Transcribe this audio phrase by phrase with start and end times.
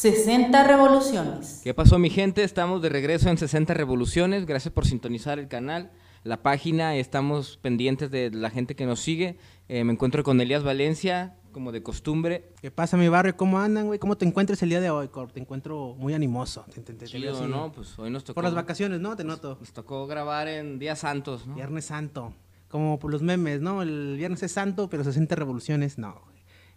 [0.00, 1.60] 60 revoluciones.
[1.62, 2.42] ¿Qué pasó mi gente?
[2.42, 4.46] Estamos de regreso en 60 revoluciones.
[4.46, 5.90] Gracias por sintonizar el canal,
[6.24, 6.96] la página.
[6.96, 9.36] Estamos pendientes de la gente que nos sigue.
[9.68, 12.48] Eh, me encuentro con Elías Valencia, como de costumbre.
[12.62, 13.36] ¿Qué pasa, mi barrio?
[13.36, 13.98] ¿Cómo andan, güey?
[13.98, 15.32] ¿Cómo te encuentras el día de hoy, Corp?
[15.32, 16.64] Te encuentro muy animoso.
[16.74, 17.50] Te, te- te- te veo Chido, así.
[17.50, 17.70] ¿no?
[17.70, 18.36] Pues hoy nos tocó.
[18.36, 19.14] Por las vacaciones, ¿no?
[19.16, 19.58] Te noto.
[19.60, 21.56] Nos tocó grabar en Días Santos, ¿no?
[21.56, 22.32] Viernes Santo.
[22.68, 23.82] Como por los memes, ¿no?
[23.82, 26.22] El viernes es santo, pero 60 revoluciones, no.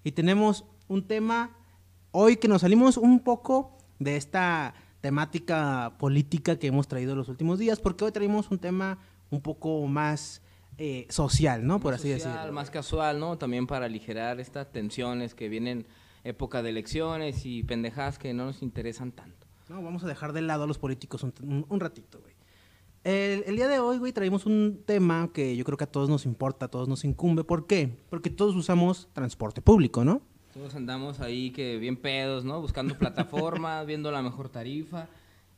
[0.03, 1.55] Y tenemos un tema
[2.13, 7.59] hoy que nos salimos un poco de esta temática política que hemos traído los últimos
[7.59, 8.99] días, porque hoy traemos un tema
[9.31, 10.41] un poco más
[10.77, 11.79] eh, social, ¿no?
[11.79, 12.53] Por Más así social, decirlo.
[12.53, 13.37] Más casual, ¿no?
[13.37, 15.85] También para aligerar estas tensiones que vienen
[16.23, 19.45] época de elecciones y pendejadas que no nos interesan tanto.
[19.69, 22.33] No, vamos a dejar de lado a los políticos un, un- un ratito, güey.
[23.03, 26.07] El, el día de hoy, güey, traemos un tema que yo creo que a todos
[26.09, 27.43] nos importa, a todos nos incumbe.
[27.43, 27.97] ¿Por qué?
[28.09, 30.21] Porque todos usamos transporte público, ¿no?
[30.53, 32.61] Todos andamos ahí que bien pedos, ¿no?
[32.61, 35.07] Buscando plataformas, viendo la mejor tarifa.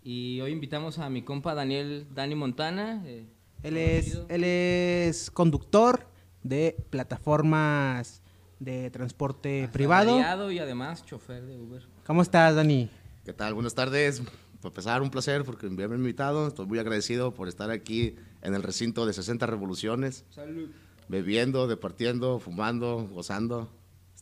[0.04, 3.02] Y hoy invitamos a mi compa Daniel Dani Montana.
[3.06, 3.26] eh,
[3.64, 6.08] Él es, él es conductor
[6.44, 8.22] de plataformas
[8.60, 10.12] de transporte privado.
[10.12, 11.84] Asalariado y además chofer de Uber.
[12.06, 12.90] ¿Cómo estás, Dani?
[13.26, 13.54] ¿Qué tal?
[13.54, 14.22] Buenas tardes.
[14.62, 16.48] Para empezar, un placer porque me haberme invitado.
[16.48, 20.70] Estoy muy agradecido por estar aquí en el recinto de 60 Revoluciones, Salud.
[21.10, 23.70] bebiendo, departiendo, fumando, gozando,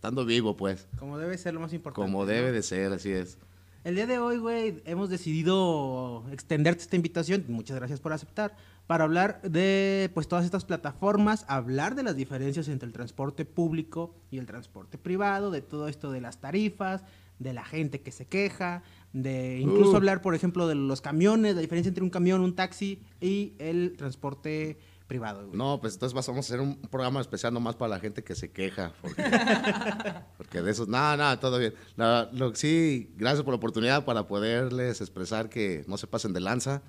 [0.03, 2.05] estando vivo, pues, Como debe ser lo más importante.
[2.11, 3.37] como debe de ser, así es.
[3.85, 8.53] El día de hoy, güey, hemos decidido extenderte esta invitación, muchas gracias por aceptar,
[8.85, 14.13] para hablar de pues todas estas plataformas, hablar de las diferencias entre el transporte público
[14.29, 17.05] y el transporte privado, de todo esto de las tarifas,
[17.39, 19.95] de la gente que se queja, de incluso Uh.
[19.95, 23.95] hablar, por ejemplo, de los camiones, la diferencia entre un camión, un taxi y el
[23.97, 25.45] transporte privado.
[25.47, 25.57] güey.
[25.57, 28.51] No, pues entonces vamos a hacer un programa especial nomás para la gente que se
[28.51, 28.93] queja.
[29.01, 29.23] Porque,
[30.37, 31.73] porque de esos, nada, nada, todo bien.
[31.95, 36.39] La- lo, sí, gracias por la oportunidad para poderles expresar que no se pasen de
[36.39, 36.81] lanza,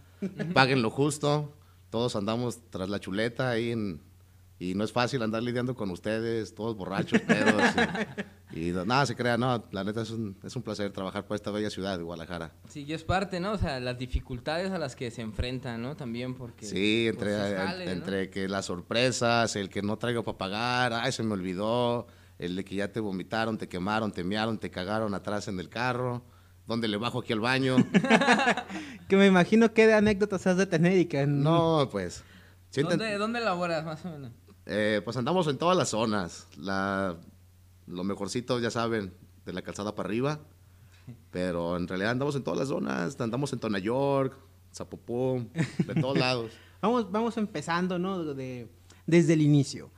[0.52, 1.52] paguen lo justo.
[1.90, 4.00] Todos andamos tras la chuleta ahí en-
[4.58, 7.62] y no es fácil andar lidiando con ustedes, todos borrachos, pedos.
[8.54, 11.34] Y, no- nada, se crea, no, la neta es un, es un placer trabajar por
[11.34, 12.52] esta bella ciudad de Guadalajara.
[12.68, 13.52] Sí, y es parte, ¿no?
[13.52, 15.96] O sea, las dificultades a las que se enfrentan, ¿no?
[15.96, 16.64] También porque...
[16.66, 17.56] Sí, entre, pues,
[17.86, 17.90] ¿no?
[17.90, 22.06] entre que las sorpresas, el que no traigo para pagar, ay, se me olvidó,
[22.38, 25.68] el de que ya te vomitaron, te quemaron, te mearon, te cagaron atrás en el
[25.68, 26.22] carro,
[26.66, 27.76] donde le bajo aquí al baño.
[29.08, 32.24] Que me imagino qué de anécdotas has de tener y que no, pues.
[32.74, 34.32] ¿Dónde, ¿Dónde laboras, más o menos?
[34.66, 36.46] eh, pues andamos en todas las zonas.
[36.56, 37.16] La,
[37.86, 39.12] lo mejorcito, ya saben,
[39.44, 40.40] de la calzada para arriba.
[41.30, 43.20] Pero en realidad andamos en todas las zonas.
[43.20, 44.36] Andamos en Tona York,
[44.72, 45.50] Zapopón,
[45.86, 46.50] de todos lados.
[46.80, 48.22] Vamos, vamos empezando, ¿no?
[48.34, 48.68] De-
[49.06, 49.90] desde el inicio.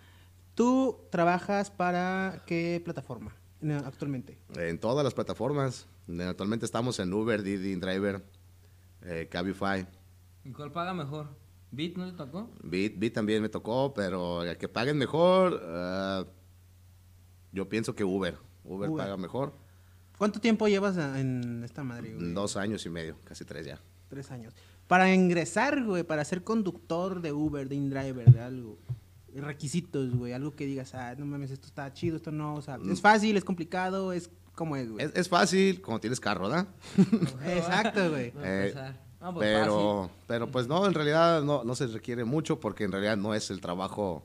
[0.55, 3.35] ¿Tú trabajas para qué plataforma
[3.85, 4.39] actualmente?
[4.55, 5.89] En todas las plataformas.
[6.21, 8.25] Actualmente estamos en Uber, Didi, Driver,
[9.03, 9.85] eh, Cabify.
[10.45, 11.27] ¿Y cuál paga mejor?
[11.73, 12.49] ¿Bit no te tocó?
[12.63, 16.25] Bit, Bit también me tocó, pero el que paguen mejor, ah,
[17.57, 18.37] yo pienso que Uber.
[18.65, 19.05] Uber, Uber.
[19.05, 19.55] paga mejor.
[20.19, 22.33] ¿Cuánto tiempo llevas en esta madre, güey?
[22.33, 23.81] Dos años y medio, casi tres ya.
[24.09, 24.55] Tres años.
[24.87, 28.79] Para ingresar, güey, para ser conductor de Uber, de InDriver, de algo.
[29.35, 32.79] Requisitos, güey, algo que digas, ah, no mames, esto está chido, esto no, o sea,
[32.91, 35.05] es fácil, es complicado, es como es, güey.
[35.05, 36.69] Es, es fácil, como tienes carro, ¿verdad?
[37.47, 38.31] Exacto, güey.
[38.31, 38.95] Vamos a Eh.
[39.21, 40.17] No, pues pero, fácil.
[40.27, 43.51] pero pues no, en realidad no, no se requiere mucho porque en realidad no es
[43.51, 44.25] el trabajo,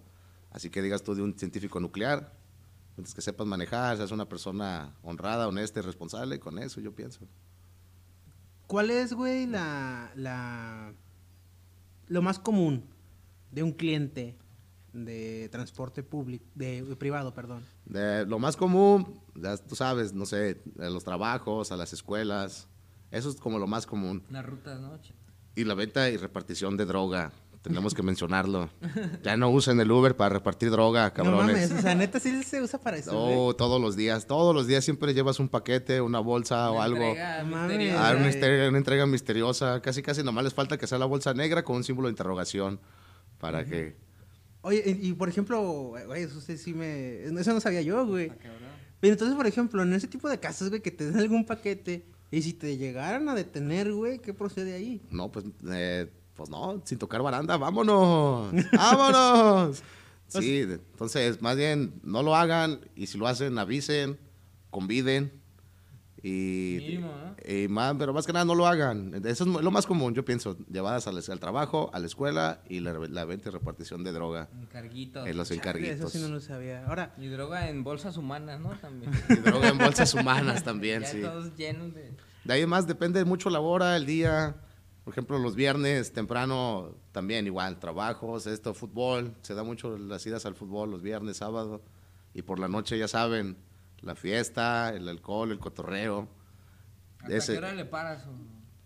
[0.52, 2.31] así que digas tú de un científico nuclear.
[2.91, 7.28] Entonces que sepas manejar, seas una persona honrada, honesta y responsable, con eso yo pienso.
[8.68, 10.94] ¿Cuál es, güey, la, la,
[12.07, 12.85] lo más común
[13.52, 14.38] de un cliente
[14.94, 17.63] de transporte público, de, de privado, perdón?
[17.85, 22.68] De lo más común, ya tú sabes, no sé, a los trabajos, a las escuelas,
[23.09, 24.23] eso es como lo más común.
[24.29, 24.97] Las rutas, ¿no?
[25.56, 28.69] Y la venta y repartición de droga, tenemos que mencionarlo.
[29.23, 31.69] Ya no usen el Uber para repartir droga, No cabrones.
[31.69, 33.11] mames, o sea, neta sí se usa para eso.
[33.13, 37.03] No, todos los días, todos los días siempre llevas un paquete, una bolsa o algo.
[37.03, 38.09] entrega No misteriosa.
[38.09, 41.34] Ah, una, entrega, una entrega misteriosa, casi casi nomás les falta que sea la bolsa
[41.34, 42.79] negra con un símbolo de interrogación
[43.40, 43.96] para que...
[44.64, 45.61] Oye, y, y por ejemplo,
[46.05, 47.23] güey, eso sí, me...
[47.23, 48.29] Eso no sabía yo, güey.
[48.31, 48.61] Ah, cabrón.
[48.99, 52.05] Pero entonces, por ejemplo, en ese tipo de casos, güey, que te den algún paquete
[52.29, 55.02] y si te llegaran a detener, güey, ¿qué procede ahí?
[55.09, 59.83] No, pues, eh, pues no, sin tocar baranda, vámonos, vámonos.
[60.28, 64.17] Sí, entonces, más bien, no lo hagan y si lo hacen, avisen,
[64.69, 65.33] conviden
[66.23, 67.35] Y, ¿no?
[67.45, 69.11] y más, pero más que nada no lo hagan.
[69.25, 70.55] Eso es lo más común, yo pienso.
[70.72, 74.47] Llevadas al, al trabajo, a la escuela y la, la venta y repartición de droga
[74.61, 75.28] Encarguitos.
[75.28, 76.11] en los Chale, Eso encarguitos.
[76.13, 76.85] sí no lo sabía.
[76.87, 78.69] Ahora, Y droga en bolsas humanas, ¿no?
[78.79, 79.11] También.
[79.29, 81.22] Y droga en bolsas humanas también, ya sí.
[81.22, 82.13] todos llenos de...
[82.45, 84.55] De ahí más depende mucho la hora, el día.
[85.03, 89.34] Por ejemplo, los viernes temprano también igual, trabajos, esto, fútbol.
[89.42, 91.82] Se da mucho las idas al fútbol los viernes, sábado.
[92.34, 93.58] Y por la noche, ya saben,
[94.02, 96.28] la fiesta, el alcohol, el cotorreo.
[97.20, 98.26] ¿Hasta Ese- qué hora le paras?
[98.28, 98.32] o-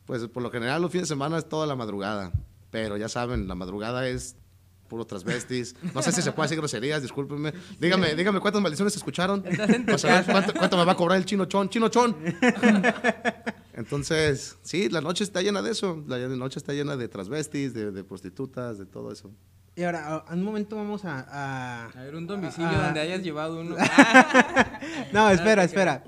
[0.06, 2.32] Pues por lo general los fines de semana es toda la madrugada.
[2.72, 4.36] Pero ya saben, la madrugada es
[4.88, 5.76] puro transvestis.
[5.94, 7.54] No sé si se puede decir groserías, discúlpenme.
[7.80, 9.42] Dígame, dígame cuántas maldiciones escucharon.
[9.42, 11.70] ¿cuánto, cuánto me va a cobrar el chino chon?
[11.70, 12.16] ¡Chino chon!
[13.76, 16.04] Entonces, sí, la noche está llena de eso.
[16.08, 19.32] La noche está llena de transvestis, de, de prostitutas, de todo eso.
[19.76, 21.20] y ahora, a- en un momento vamos a...
[21.30, 23.76] a- A ver, un domicilio donde hayas llevado uno.
[25.14, 26.04] No, espera, espera.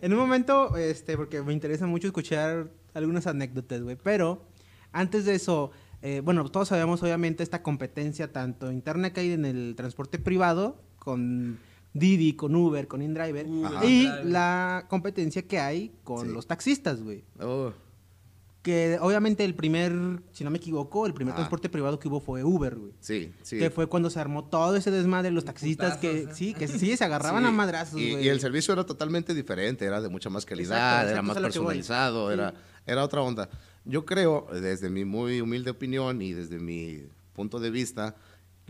[0.00, 3.96] En un momento, este, porque me interesa mucho escuchar algunas anécdotas, güey.
[4.02, 4.46] Pero
[4.92, 5.70] antes de eso,
[6.02, 10.80] eh, bueno, todos sabemos obviamente esta competencia tanto interna que hay en el transporte privado
[10.98, 11.58] con
[11.94, 16.32] Didi, con Uber, con InDriver Uber, y la competencia que hay con Sí.
[16.32, 17.24] los taxistas, güey.
[17.40, 17.72] Oh,
[18.62, 19.92] Que obviamente el primer,
[20.30, 21.36] si no me equivoco, el primer Ah.
[21.38, 22.92] transporte privado que hubo fue Uber, güey.
[23.00, 23.58] sí, sí.
[23.58, 26.34] Que fue cuando se armó todo ese desmadre de los taxistas que Putazos, ¿eh?
[26.36, 28.24] sí, que sí, se agarraban Sí, a madrazos, y, güey.
[28.24, 31.36] y el servicio era totalmente diferente, era de mucha más calidad, Exacto, era exacto, más
[31.36, 31.66] es a lo que voy.
[31.74, 32.34] personalizado, Sí.
[32.34, 32.54] era,
[32.86, 33.48] era otra onda.
[33.84, 37.02] Yo creo, desde mi muy humilde opinión y desde mi
[37.32, 38.14] punto de vista,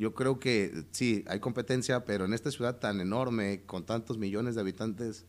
[0.02, 4.56] yo creo que sí, hay competencia, pero en esta ciudad tan enorme, con tantos millones
[4.56, 5.26] de habitantes,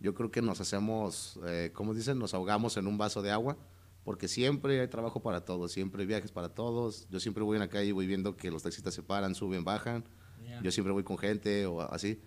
[0.00, 2.18] yo creo que nos hacemos, eh, ¿cómo dicen?
[2.18, 3.56] Nos ahogamos en un vaso de agua,
[4.02, 7.06] porque siempre hay trabajo para todos, siempre hay viajes para todos.
[7.08, 9.62] Yo siempre voy en la calle y voy viendo que los taxistas se paran, suben,
[9.62, 10.02] bajan.
[10.44, 10.60] Ya.
[10.60, 12.20] Yo siempre voy con gente o así.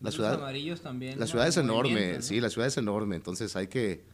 [0.00, 1.18] La Los ciudad, amarillos también.
[1.18, 2.22] la ciudad es enorme, ¿no?
[2.22, 4.04] sí, la ciudad es enorme, entonces hay que,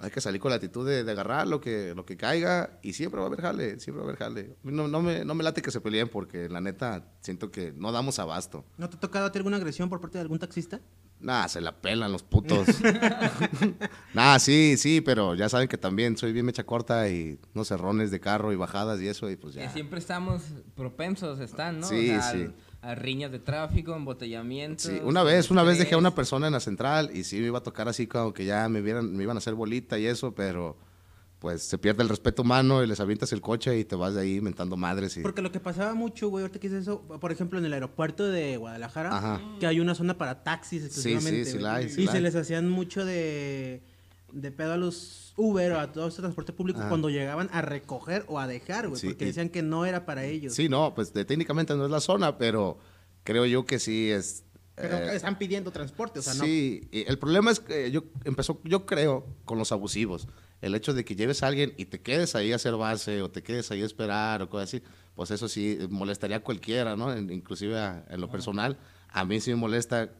[0.00, 2.94] hay que salir con la actitud de, de agarrar lo que, lo que caiga y
[2.94, 4.56] siempre va a haber jale, siempre va a haber jale.
[4.62, 7.92] No, no, me, no me late que se peleen porque la neta siento que no
[7.92, 8.64] damos abasto.
[8.78, 10.80] ¿No te ha tocado a ti alguna agresión por parte de algún taxista?
[11.20, 12.66] Nah, se la pelan los putos.
[14.14, 18.10] nah, sí, sí, pero ya saben que también soy bien mecha corta y unos cerrones
[18.10, 19.70] de carro y bajadas y eso y pues Que ya.
[19.70, 20.42] siempre estamos
[20.74, 21.86] propensos, están, ¿no?
[21.86, 22.38] Sí, o sea, sí.
[22.42, 24.86] al- A riñas de tráfico, embotellamientos.
[24.86, 27.46] Sí, una vez, una vez dejé a una persona en la central y sí me
[27.46, 30.06] iba a tocar así como que ya me, vieran, me iban a hacer bolita y
[30.06, 30.78] eso, pero
[31.40, 34.20] pues se pierde el respeto humano y les avientas el coche y te vas de
[34.20, 35.22] ahí mentando madres y...
[35.22, 38.28] Porque lo que pasaba mucho, güey, ahorita que es eso, por ejemplo, en el aeropuerto
[38.28, 39.40] de Guadalajara, Ajá.
[39.58, 41.46] que hay una zona para taxis exclusivamente.
[41.46, 41.62] sí, sí güey.
[41.62, 42.22] la hay, sí y la se hay.
[42.22, 43.82] les hacían mucho de,
[44.32, 48.24] de pedo a los Uber o a todo este transporte público cuando llegaban a recoger
[48.28, 50.54] o a dejar, güey, Sí, porque decían que no era para ellos.
[50.54, 52.78] Sí, no, pues de- técnicamente no es la zona, pero
[53.24, 54.44] creo yo que sí es...
[54.76, 56.44] Pero eh, están pidiendo transporte, o sea, no.
[56.44, 60.26] sí, el problema es que yo empezó, yo creo, con los abusivos.
[60.62, 63.30] El hecho de que lleves a alguien y te quedes ahí a hacer base o
[63.30, 64.82] te quedes ahí a esperar o cosas así,
[65.14, 67.14] pues eso sí molestaría a cualquiera, ¿no?
[67.18, 68.78] Inclusive a- en lo personal,
[69.12, 70.10] a mí sí me molesta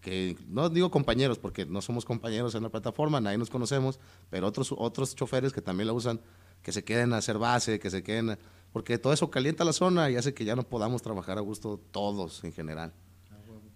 [0.00, 4.00] que, no digo compañeros, porque no somos compañeros en la plataforma, nadie nos conocemos,
[4.30, 6.20] pero otros, otros choferes que también la usan,
[6.62, 8.38] que se queden a hacer base, que se queden, a-
[8.72, 11.80] porque todo eso calienta la zona y hace que ya no podamos trabajar a gusto
[11.90, 12.92] todos en general.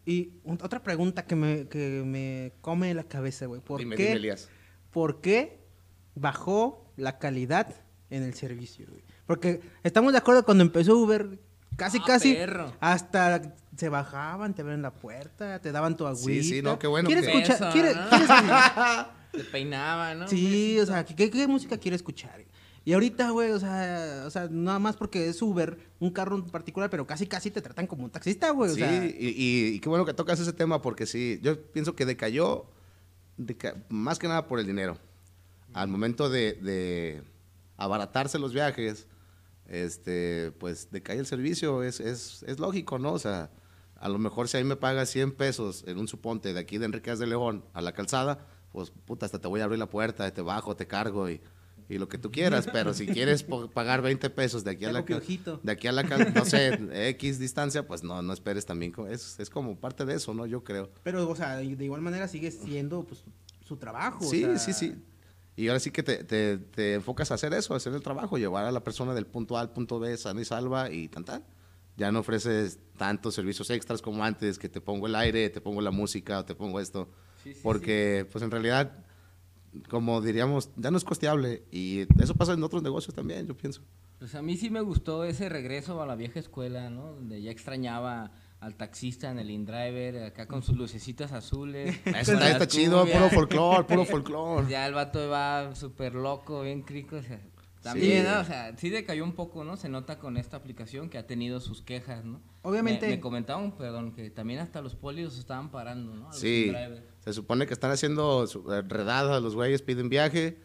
[0.05, 3.61] Y otra pregunta que me, que me come la cabeza, güey.
[3.61, 4.49] ¿Por Dime, qué, dime, Elías.
[4.91, 5.61] ¿Por qué
[6.15, 7.75] bajó la calidad
[8.11, 9.03] en el servicio, güey?
[9.27, 11.39] Porque estamos de acuerdo cuando empezó Uber,
[11.77, 12.73] casi, Ah, casi, perro.
[12.81, 16.43] hasta se bajaban, te abrían la puerta, te daban tu agüita.
[16.45, 17.57] sí, no, qué bueno ¿Quieres que- escuchar?
[17.57, 18.09] Eso, ¿Quieres- ¿no?
[18.11, 20.29] quieres- Te peinaba, ¿no?
[20.29, 22.45] Sí, o sea, ¿qué, qué música quiere escuchar?
[22.85, 26.43] Y ahorita, güey, o sea, o sea, nada más porque es Uber, un carro en
[26.43, 28.71] particular, pero casi, casi te tratan como un taxista, güey.
[28.73, 31.59] O sí, sea, y, y- y qué bueno que tocas ese tema porque sí, yo
[31.73, 32.67] pienso que decayó
[33.39, 34.99] deca- más que nada por el dinero.
[35.73, 37.23] Al momento de, de
[37.77, 39.07] abaratarse los viajes,
[39.67, 43.13] este, pues decae el servicio, es, es, es lógico, ¿no?
[43.13, 43.51] O sea,
[43.97, 46.87] a lo mejor si ahí me pagas 100 pesos en un suponte de aquí de
[46.87, 50.33] Enriquez de León a la calzada, pues puta, hasta te voy a abrir la puerta,
[50.33, 51.41] te bajo, te cargo y,
[51.89, 55.05] y lo que tú quieras, pero si quieres pagar 20 pesos de aquí a la
[55.05, 55.61] piojito.
[55.63, 56.79] de aquí a la no sé,
[57.11, 60.47] X distancia, pues no, no esperes también, es, es como parte de eso, ¿no?
[60.47, 60.91] Yo creo.
[61.03, 63.25] pero, o sea, de igual manera sigue siendo pues,
[63.61, 64.27] su trabajo.
[64.27, 64.95] o Sí, sea, sí, sí.
[65.57, 68.39] Y ahora sí que te, te- te enfocas a hacer eso, a hacer el trabajo,
[68.39, 71.25] llevar a la persona del punto A al punto B sana y salva y tan
[71.25, 71.45] tan.
[71.97, 75.83] Ya no ofreces tantos servicios extras como antes, que te pongo el aire, te pongo
[75.83, 77.11] la música te pongo esto.
[77.45, 79.05] Sí, sí, porque, pues en realidad,
[79.89, 81.65] como diríamos, ya no es costeable.
[81.71, 83.83] Y eso pasa en otros negocios también, yo pienso.
[84.19, 87.13] Pues a mí sí me gustó ese regreso a la vieja escuela, ¿no?
[87.13, 88.31] Donde ya extrañaba
[88.63, 91.97] al taxista en el InDriver, acá con sus lucecitas azules.
[92.07, 94.69] Está, con está chido, puro folclore, puro folclore.
[94.71, 97.17] Ya el vato va súper loco, bien crico.
[97.17, 97.41] O sea,
[97.83, 98.29] también, Sí.
[98.33, 98.39] ¿no?
[98.41, 99.77] O sea, sí decayó un poco, ¿no?
[99.77, 102.41] Se nota con esta aplicación que ha tenido sus quejas, ¿no?
[102.63, 106.27] Obviamente- Me, me comentaban, perdón, que también hasta los polis los estaban parando, ¿no?
[106.27, 107.03] A los Sí, InDriver.
[107.25, 110.61] se supone que están haciendo eh, redadas, los güeyes piden viaje,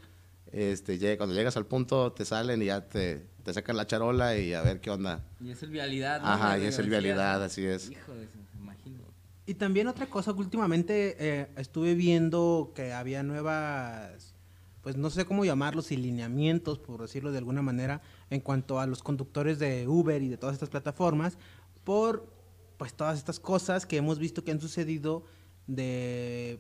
[0.52, 4.36] este, llega- cuando llegas al punto te salen y ya te, te sacan la charola
[4.36, 5.24] y a ver qué onda.
[5.40, 6.28] Y es el vialidad, ¿no?
[6.28, 7.90] Ajá, y es el vialidad, así es.
[7.90, 9.06] Hijo de me imagino.
[9.46, 14.34] Y también otra cosa que últimamente eh, estuve viendo que había nuevas,
[14.82, 18.86] pues no sé cómo llamarlos, y lineamientos, por decirlo de alguna manera, en cuanto a
[18.86, 21.38] los conductores de Uber y de todas estas plataformas,
[21.86, 22.28] por
[22.76, 25.24] pues todas estas cosas que hemos visto que han sucedido
[25.68, 26.60] de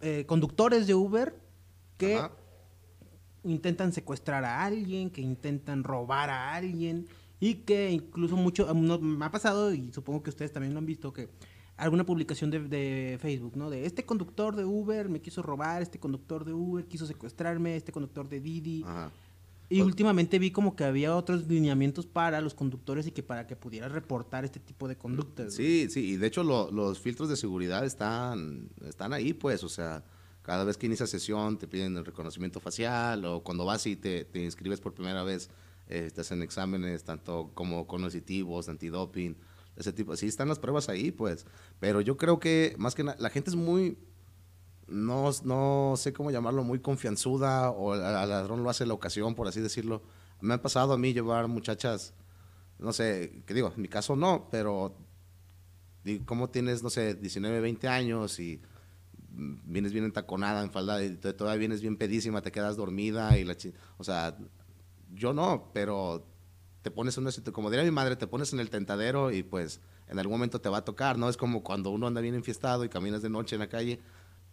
[0.00, 1.38] eh, conductores de Uber
[1.98, 2.32] que Ajá.
[3.46, 7.06] Intentan secuestrar a alguien, que intentan robar a alguien
[7.40, 10.86] y que incluso mucho, no, me ha pasado y supongo que ustedes también lo han
[10.86, 11.28] visto, que
[11.76, 13.68] alguna publicación de, de Facebook, ¿no?
[13.70, 17.92] De este conductor de Uber me quiso robar, este conductor de Uber quiso secuestrarme, este
[17.92, 18.82] conductor de Didi.
[18.82, 19.10] Ajá.
[19.68, 23.46] Y Pues- últimamente vi como que había otros lineamientos para los conductores y que para
[23.48, 25.54] que pudieras reportar este tipo de conductas.
[25.54, 29.68] Sí, sí, y de hecho lo- los filtros de seguridad están, están ahí, pues, o
[29.68, 30.04] sea,
[30.46, 34.24] cada vez que inicias sesión te piden el reconocimiento facial o cuando vas y te,
[34.24, 35.50] te inscribes por primera vez,
[35.88, 39.36] eh, te hacen exámenes tanto como cognitivos, antidoping,
[39.74, 41.46] ese tipo, sí están las pruebas ahí, pues,
[41.80, 43.98] pero yo creo que más que nada, la gente es muy,
[44.86, 49.48] no, no sé cómo llamarlo, muy confianzuda o al ladrón lo hace la ocasión, por
[49.48, 50.04] así decirlo.
[50.40, 52.14] Me ha pasado a mí llevar muchachas,
[52.78, 54.96] no sé, que digo, en mi caso no, pero
[56.24, 58.60] ¿cómo tienes, no sé, 19, 20 años y
[59.36, 63.44] vienes bien entaconada en falda y te- todavía vienes bien pedísima, te quedas dormida y
[63.44, 63.56] la
[63.98, 64.36] o sea,
[65.14, 66.26] yo no, pero
[66.82, 69.80] te pones en una como diría mi madre, te pones en el tentadero y pues
[70.08, 71.28] en algún momento te va a tocar, ¿no?
[71.28, 74.00] Es como cuando uno anda bien enfiestado y caminas de noche en la calle.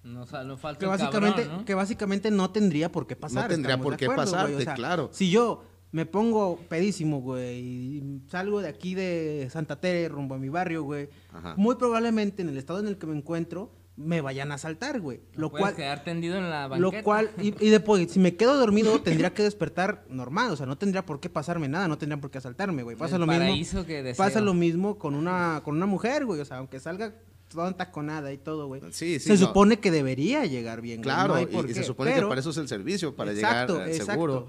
[0.03, 1.65] No, sa- no falta Que el básicamente, cabrón, ¿no?
[1.65, 3.43] que básicamente no tendría por qué pasar.
[3.43, 5.09] No tendría por qué acuerdo, güey, o pasarte, sea, claro.
[5.13, 10.39] Si yo me pongo pedísimo, güey, y salgo de aquí de Santa Tere rumbo a
[10.39, 11.53] mi barrio, güey, Ajá.
[11.55, 15.19] muy probablemente en el estado en el que me encuentro me vayan a asaltar, güey.
[15.35, 17.03] No Lo puedes cual, quedar tendido en la lo banqueta.
[17.03, 20.77] cual, y, y después, si me quedo dormido, tendría que despertar normal, o sea, no
[20.77, 22.95] tendría por qué pasarme nada, no tendría por qué asaltarme, güey.
[22.97, 23.41] Pasa El lo mismo.
[23.41, 24.23] paraíso que deseo.
[24.25, 27.13] Pasa lo mismo con una, con una mujer, güey, o sea, aunque salga
[27.49, 28.81] toda entaconada y todo, güey.
[28.89, 29.37] Sí, sí, se no.
[29.47, 32.29] supone que debería llegar bien, güey, Claro, no hay y- y, se supone pero- que
[32.29, 34.11] para eso es el servicio, para Exacto, llegar eh, exacto.
[34.13, 34.47] seguro.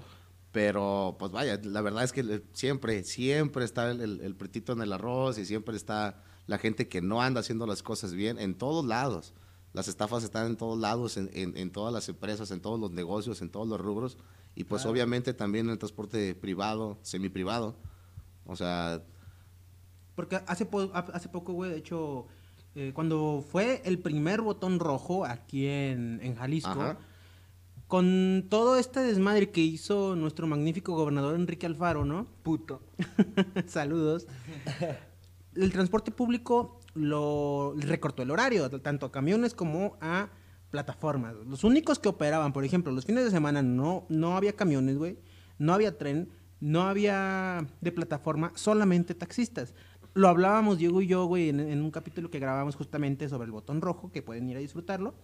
[0.51, 4.81] Pero, pues vaya, la verdad es que siempre, siempre está el, el, el pretito en
[4.81, 8.55] el arroz y siempre está la gente que no anda haciendo las cosas bien en
[8.55, 9.33] todos lados.
[9.73, 12.91] Las estafas están en todos lados, en, en- en todas las empresas, en todos los
[12.91, 14.17] negocios, en todos los rubros.
[14.55, 17.75] Y pues obviamente también en el transporte privado, semiprivado.
[18.45, 19.03] O sea,
[20.15, 22.25] Porque hace, po- hace poco, güey, de hecho,
[22.75, 26.97] eh, cuando fue el primer botón rojo aquí en, en Jalisco, Ajá.
[27.87, 32.27] con todo este desmadre que hizo nuestro magnífico gobernador Enrique Alfaro, ¿no?
[32.43, 32.81] Puto.
[33.67, 34.25] Saludos.
[35.55, 40.29] El transporte público lo recortó el horario, tanto a camiones como a
[40.69, 41.35] plataformas.
[41.47, 45.17] Los únicos que operaban, por ejemplo, los fines de semana no, no había camiones, güey,
[45.57, 49.73] no había tren, no había de plataforma, solamente taxistas.
[50.13, 53.51] Lo hablábamos Diego y yo, güey, en, en un capítulo que grabamos justamente sobre el
[53.51, 55.15] botón rojo, que pueden ir a disfrutarlo,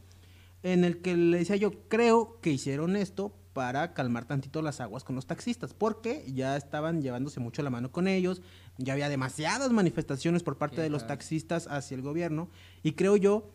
[0.64, 5.04] en el que le decía yo, creo que hicieron esto para calmar tantito las aguas
[5.04, 8.42] con los taxistas, porque ya estaban llevándose mucho la mano con ellos,
[8.78, 12.50] ya había demasiadas manifestaciones por parte de los taxistas hacia el gobierno,
[12.84, 13.50] y creo yo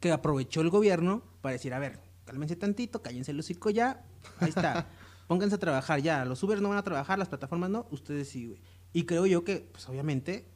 [0.00, 4.04] que aprovechó el gobierno para decir, a ver, cálmense tantito, cállense el hocico ya,
[4.38, 4.88] ahí está,
[5.28, 8.46] pónganse a trabajar ya, los Uber no van a trabajar, las plataformas no, ustedes sí,
[8.46, 8.60] güey.
[8.92, 10.46] Y creo yo que, pues obviamente,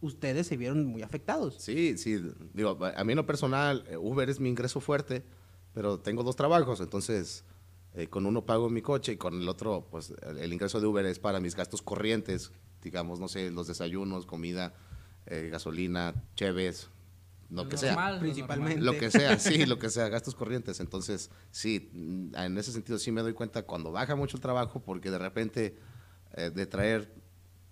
[0.00, 1.56] ustedes se vieron muy afectados.
[1.58, 2.20] Sí, sí,
[2.52, 5.24] digo, a mí en lo personal, eh, Uber es mi ingreso fuerte,
[5.72, 7.44] pero tengo dos trabajos, entonces
[7.94, 10.86] eh, con uno pago mi coche y con el otro, pues el, el ingreso de
[10.86, 12.52] Uber es para mis gastos corrientes,
[12.84, 14.74] digamos, no sé, los desayunos, comida,
[15.26, 16.90] eh, gasolina, cheves,
[17.50, 17.92] lo que sea.
[17.92, 18.82] Normal, lo Principalmente.
[18.82, 20.80] Lo que sea, sí, lo que sea, gastos corrientes.
[20.80, 25.10] Entonces, sí, en ese sentido sí me doy cuenta cuando baja mucho el trabajo, porque
[25.10, 25.76] de repente
[26.36, 27.12] eh, de traer,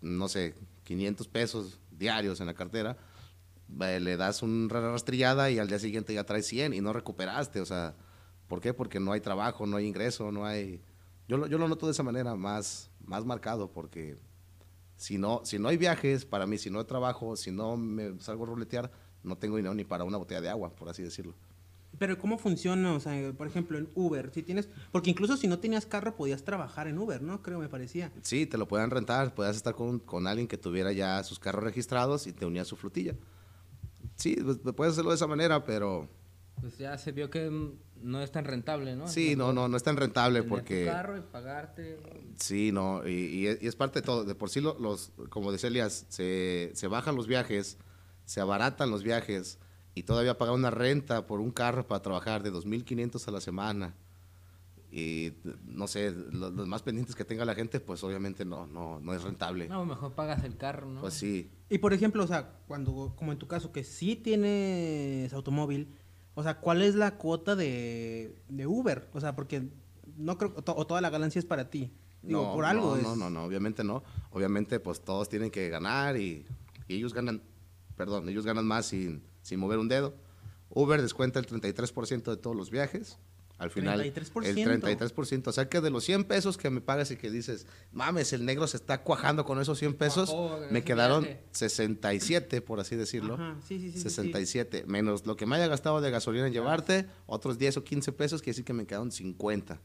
[0.01, 0.55] no sé,
[0.85, 2.97] 500 pesos diarios en la cartera,
[3.81, 7.61] eh, le das una rastrillada y al día siguiente ya traes 100 y no recuperaste.
[7.61, 7.95] O sea,
[8.49, 8.75] ¿por qué?
[8.75, 10.83] Porque no hay trabajo, no hay ingreso, no hay...
[11.29, 14.19] Yo lo, yo lo noto de esa manera más, más marcado, porque
[15.03, 18.21] si no, si no hay viajes, para mí, si no hay trabajo, si no me
[18.21, 18.93] salgo a ruletear,
[19.25, 21.35] no tengo dinero ni para una botella de agua, por así decirlo.
[21.99, 22.95] Pero ¿cómo funciona?
[22.95, 26.45] O sea, por ejemplo, en Uber, si tienes, porque incluso si no tenías carro podías
[26.45, 27.43] trabajar en Uber, ¿no?
[27.43, 28.13] Creo, me parecía.
[28.23, 31.65] Sí, te lo pueden rentar, puedes estar con, con alguien que tuviera ya sus carros
[31.65, 33.17] registrados y te unía a su flotilla.
[34.15, 36.09] Sí, pues, puedes hacerlo de esa manera, pero
[36.61, 39.09] Pues ya se vio que mm, no es tan rentable, ¿no?
[39.09, 40.85] sí, no, no, no es tan rentable porque...
[40.87, 41.99] Tu carro y pagarte.
[42.39, 44.25] Sí, no, y, y es, y es parte de todo.
[44.25, 47.79] De por sí, lo- los, como decía Elias, se, se bajan los viajes,
[48.25, 49.59] se abaratan los viajes
[49.95, 53.95] y todavía pagar una renta por un carro para trabajar de 2.500 a la semana.
[54.95, 55.33] Y
[55.65, 59.15] no sé, lo- los, más pendientes que tenga la gente, pues obviamente no, no, no
[59.15, 59.67] es rentable.
[59.69, 61.01] No, mejor pagas el carro, ¿no?
[61.01, 65.33] Pues sí, Y por ejemplo, o sea, cuando, como en tu caso, que sí tienes
[65.33, 65.89] automóvil,
[66.35, 69.09] o sea, ¿cuál es la cuota de, de Uber?
[69.13, 69.69] O sea, porque
[70.17, 71.93] no creo, o, to- o toda la ganancia es para ti.
[72.23, 73.03] Digo, no, por algo no, es.
[73.03, 74.03] no, no, no, obviamente no.
[74.31, 76.47] Obviamente, pues todos tienen que ganar y,
[76.89, 77.43] y ellos ganan,
[77.97, 80.15] perdón, ellos ganan más sin, sin mover un dedo.
[80.71, 83.19] Uber descuenta el 33% de todos los viajes.
[83.59, 84.45] Al final, 33%.
[84.45, 85.47] el 33%.
[85.49, 88.45] O sea que de los 100 pesos que me pagas y que dices, mames, el
[88.45, 90.31] negro se está cuajando con esos 100 pesos,
[90.67, 91.45] en me quedaron viaje.
[91.53, 93.35] 67, por así decirlo.
[93.35, 94.03] Ajá, sí, sí, sí, sí, sí.
[94.11, 98.13] 67, menos lo que me haya gastado de gasolina en llevarte, otros 10 o 15
[98.13, 99.81] pesos, quiere decir que me quedaron 50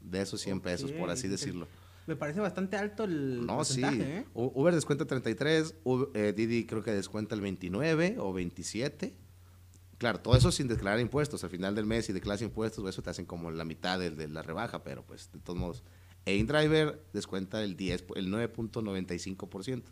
[0.00, 1.66] de esos 100 pesos, por así decirlo.
[2.06, 3.82] Me parece bastante alto el No, sí.
[3.84, 4.24] ¿eh?
[4.34, 9.16] Uber descuenta 33, U- eh, Didi creo que descuenta el 29 o 27.
[9.98, 11.42] Claro, todo eso sin declarar impuestos.
[11.44, 14.28] Al final del mes, si declaras impuestos, eso te hacen como la mitad de, de
[14.28, 15.82] la rebaja, pero pues de todos modos.
[16.26, 19.82] E InDriver descuenta el 10, el 9.95%.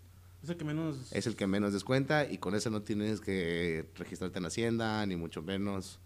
[0.43, 1.13] Es el que menos...
[1.13, 5.17] Es el que menos descuenta y con eso no tienes que registrarte en Hacienda, ni
[5.17, 6.01] mucho menos.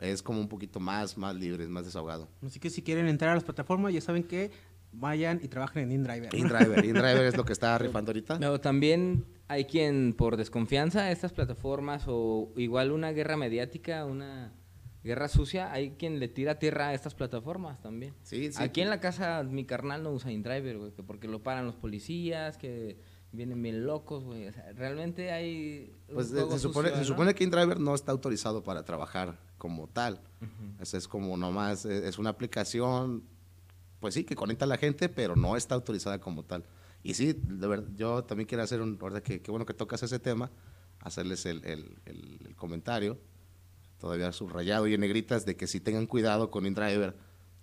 [0.00, 2.28] Es como un poquito más, más libre, más desahogado.
[2.44, 4.50] Así que si quieren entrar a las plataformas, ya saben que
[4.92, 6.34] vayan y trabajen en InDriver.
[6.34, 6.38] ¿no?
[6.38, 8.38] InDriver, InDriver es lo que está rifando ahorita.
[8.38, 14.52] Pero también hay quien por desconfianza a estas plataformas o igual una guerra mediática, una
[15.02, 18.14] guerra sucia, hay quien le tira tierra a estas plataformas también.
[18.22, 18.62] Sí, sí.
[18.62, 21.76] Aquí en la casa mi carnal no usa InDriver, güey, que porque lo paran los
[21.76, 22.98] policías, que
[23.30, 24.46] vienen bien locos, güey.
[24.46, 27.04] O sea, realmente hay Pues se, supone, sucio, se ¿no?
[27.04, 30.20] supone que InDriver no está autorizado para trabajar como tal.
[30.80, 33.24] Esa es como nomás, eh, es una aplicación,
[34.00, 36.64] pues sí, que conecta a la gente, pero no está autorizada como tal.
[37.04, 40.02] Y sí, de verdad, yo también quiero hacer un, ahorita que qué bueno que tocas
[40.02, 40.50] ese tema,
[41.00, 43.20] hacerles el, el- el- el comentario,
[43.98, 47.14] todavía subrayado y en negritas, de que sí tengan cuidado con InDriver,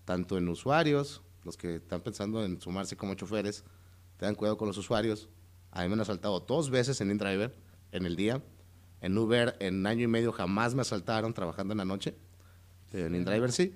[0.05, 3.63] tanto en usuarios, los que están pensando en sumarse como choferes,
[4.17, 5.27] tengan cuidado con los usuarios.
[5.71, 7.55] A mí me han asaltado dos veces en InDriver
[7.91, 8.43] en el día.
[9.01, 12.15] En Uber en año y medio jamás me asaltaron trabajando en la noche.
[12.91, 13.75] Pero en InDriver sí.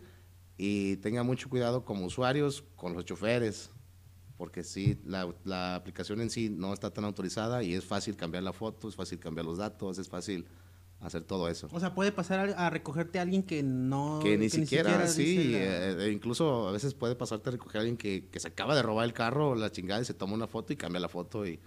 [0.58, 3.72] Y tengan mucho cuidado como usuarios con los choferes.
[4.38, 8.44] Porque sí, la, la aplicación en sí no está tan autorizada y es fácil cambiar
[8.44, 10.46] la foto, es fácil cambiar los datos, es fácil
[11.00, 11.70] hacer todo eso.
[11.72, 14.20] O sea, puede pasar a, a recogerte a alguien que no...
[14.22, 15.58] que ni siquiera, sí, dice la-
[16.04, 18.76] eh, eh, incluso a veces puede pasarte a recoger a alguien que, que se acaba
[18.76, 21.46] de robar el carro, la chingada, y se toma una foto y cambia la foto
[21.46, 21.60] y,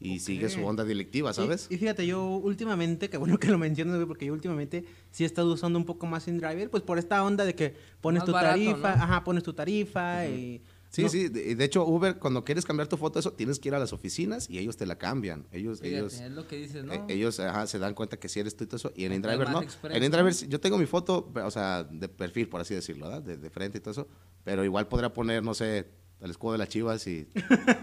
[0.00, 1.68] y sigue su onda delictiva, ¿sabes?
[1.70, 5.22] Y, y fíjate, yo últimamente, que bueno que lo mencionas, güey, porque yo últimamente sí
[5.22, 8.26] he estado usando un poco más InDriver, pues por esta onda de que pones Más
[8.26, 9.02] tu barato, tarifa, ¿no?
[9.02, 10.60] ajá, pones tu tarifa y...
[10.92, 13.68] Sí, no- sí, de, de hecho Uber cuando quieres cambiar tu foto eso tienes que
[13.70, 15.46] ir a las oficinas y ellos te la cambian.
[15.50, 16.92] Ellos Fíjate, ellos es lo que dices, ¿no?
[16.92, 19.14] eh, ellos ajá, se dan cuenta que si eres tú y todo eso y en
[19.14, 19.62] InDriver no.
[19.62, 20.38] express, En InDriver ¿no?
[20.38, 23.22] sí, yo tengo mi foto, o sea, de perfil por así decirlo, ¿verdad?
[23.22, 24.08] De, de frente y todo eso,
[24.44, 25.88] pero igual podría poner, no sé,
[26.22, 27.26] el escudo de las Chivas y,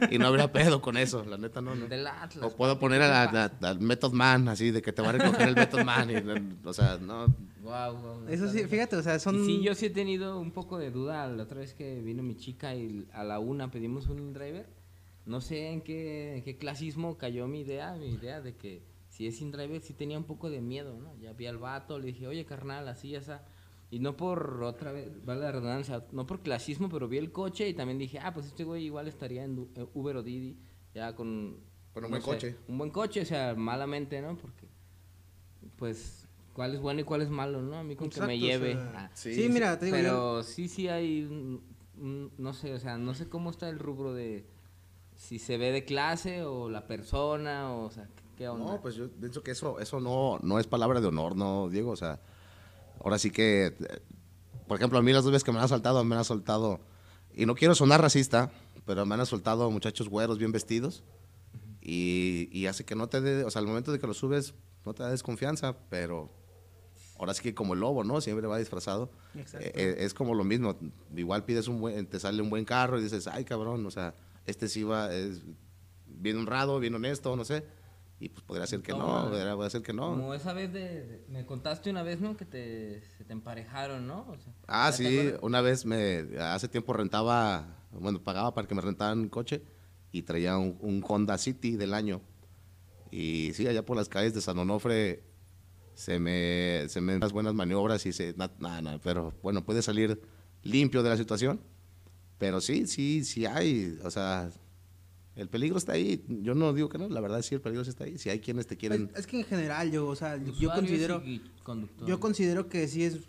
[0.10, 1.88] y no habría pedo con eso, la neta no, no.
[1.88, 2.46] Del Atlas.
[2.46, 5.84] O puedo poner al Method Man, así, de que te va a recoger el Method
[5.84, 6.10] Man.
[6.10, 7.28] y, o sea, no.
[7.62, 9.46] Guau, guau, Eso sí, fíjate, o sea, son...
[9.46, 12.36] Sí, yo sí he tenido un poco de duda la otra vez que vino mi
[12.36, 14.68] chica y a la una pedimos un driver.
[15.26, 19.28] No sé en qué, en qué clasismo cayó mi idea, mi idea de que si
[19.28, 21.16] es sin driver sí tenía un poco de miedo, ¿no?
[21.18, 23.44] Ya vi al vato, le dije, oye carnal, así, esa.
[23.92, 27.68] Y no por otra vez, vale la redundancia, no por clasismo, pero vi el coche
[27.68, 30.58] y también dije, ah, pues este güey igual estaría en eh, Uber o Didi,
[30.94, 31.58] ya con...
[31.94, 32.56] Con un no buen coche.
[32.68, 34.38] Un buen coche, o sea, malamente, ¿no?
[34.38, 34.68] Porque,
[35.78, 37.78] pues, cuál es bueno y cuál es malo, ¿no?
[37.78, 38.74] A mí con que me o lleve.
[38.74, 41.64] sea, Ah, Sí, Sí, mira, te digo, yo- pero sí, sí hay, un-
[41.98, 44.46] un- no sé, o sea, no sé cómo está el rubro de
[45.16, 48.74] si se ve de clase o la persona, o, sea, ¿qué- ¿qué onda?
[48.74, 51.92] No, pues yo pienso que eso, eso no, no es palabra de honor, no, Diego.
[51.92, 52.22] O sea,
[53.04, 53.74] ahora sí que,
[54.68, 56.80] por ejemplo, a mí las dos veces que me han asaltado, me han asaltado,
[57.34, 58.52] y no quiero sonar racista,
[58.86, 61.04] pero me han asaltado muchachos güeros bien vestidos,
[61.82, 64.54] y, y hace que no te dé, o sea, al momento de que lo subes,
[64.86, 66.30] no te da desconfianza, pero
[67.20, 68.22] ahora sí que como el lobo, ¿no?
[68.22, 69.12] Siempre va disfrazado.
[69.36, 69.68] Exacto.
[69.68, 70.78] Eh, eh, es como lo mismo,
[71.16, 74.16] igual pides un buen, te sale un buen carro y dices, ay cabrón, o sea,
[74.46, 75.42] este sí va, es
[76.08, 77.66] bien honrado, bien honesto, no sé,
[78.20, 79.24] Y pues podría ser que Toma.
[79.24, 80.10] no, podría, podría ser que no.
[80.10, 82.36] Como esa vez de, de- me contaste una vez, ¿no?
[82.36, 84.26] Que te, se te emparejaron, ¿no?
[84.30, 88.68] O sea, Ah, ¿ya te sí, una vez me, hace tiempo rentaba, bueno, pagaba para
[88.68, 89.62] que me rentaran un coche
[90.12, 92.22] y traía un, un Honda City del año.
[93.12, 95.24] Y sí, allá por las calles de San Onofre
[95.94, 100.22] se me, se me unas buenas maniobras y se, nada, nada, pero bueno, puede salir
[100.64, 101.62] limpio de la situación.
[102.38, 104.50] Pero sí, sí, sí hay, o sea,
[105.40, 106.24] el peligro está ahí.
[106.28, 108.18] Yo no digo que no, la verdad sí, el peligro sí está ahí.
[108.18, 109.10] Si hay quienes te quieren...
[109.14, 111.24] Es, es que en general yo, o sea, yo considero,
[112.06, 113.20] yo considero que sí es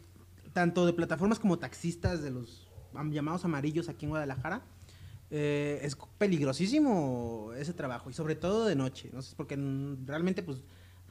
[0.52, 4.62] tanto de plataformas como taxistas de los am- llamados amarillos aquí en Guadalajara.
[5.30, 10.42] eh, es peligrosísimo ese trabajo y sobre todo de noche, no sé, porque mm, realmente
[10.42, 10.58] pues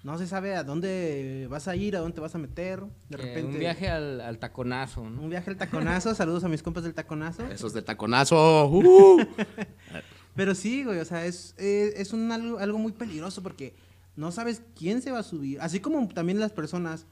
[0.03, 3.15] no se sabe a dónde vas a ir, a dónde te vas a meter, de
[3.15, 5.21] Que repente Un viaje al, al taconazo, ¿no?
[5.21, 7.45] un viaje al taconazo, saludos a mis compas del taconazo.
[7.47, 8.67] Esos de taconazo.
[8.69, 9.19] ¡uh!
[10.35, 13.75] Pero sí, güey, o sea, es, es, es un algo, algo muy peligroso porque
[14.15, 15.59] no sabes quién se va a subir.
[15.61, 17.07] Así como también las personas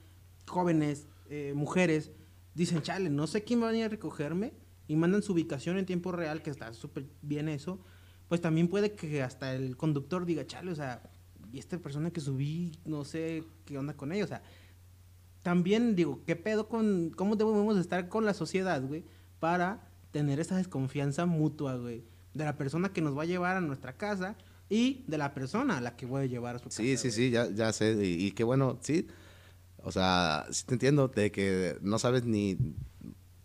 [0.47, 2.11] jóvenes, eh, mujeres,
[2.53, 4.53] dicen, chale, no sé quién va a venir a recogerme
[4.87, 7.79] y mandan su ubicación en tiempo real, que está súper bien eso.
[8.27, 11.09] Pues también puede que hasta el conductor diga, chale, o sea,
[11.51, 14.43] y esta persona que subí, no sé qué onda con ella, o sea,
[15.43, 19.05] también digo, ¿qué pedo con cómo debemos estar con la sociedad, güey?
[19.39, 22.03] Para tener esa desconfianza mutua, güey.
[22.37, 24.35] De la persona que nos va a llevar a nuestra casa
[24.69, 26.81] y de la persona a la que voy a llevar a su casa.
[26.81, 27.93] Sí, sí, sí, ya, ya sé.
[27.93, 29.07] Y, y qué bueno, sí.
[29.83, 32.57] O sea, sí te entiendo de que no sabes ni,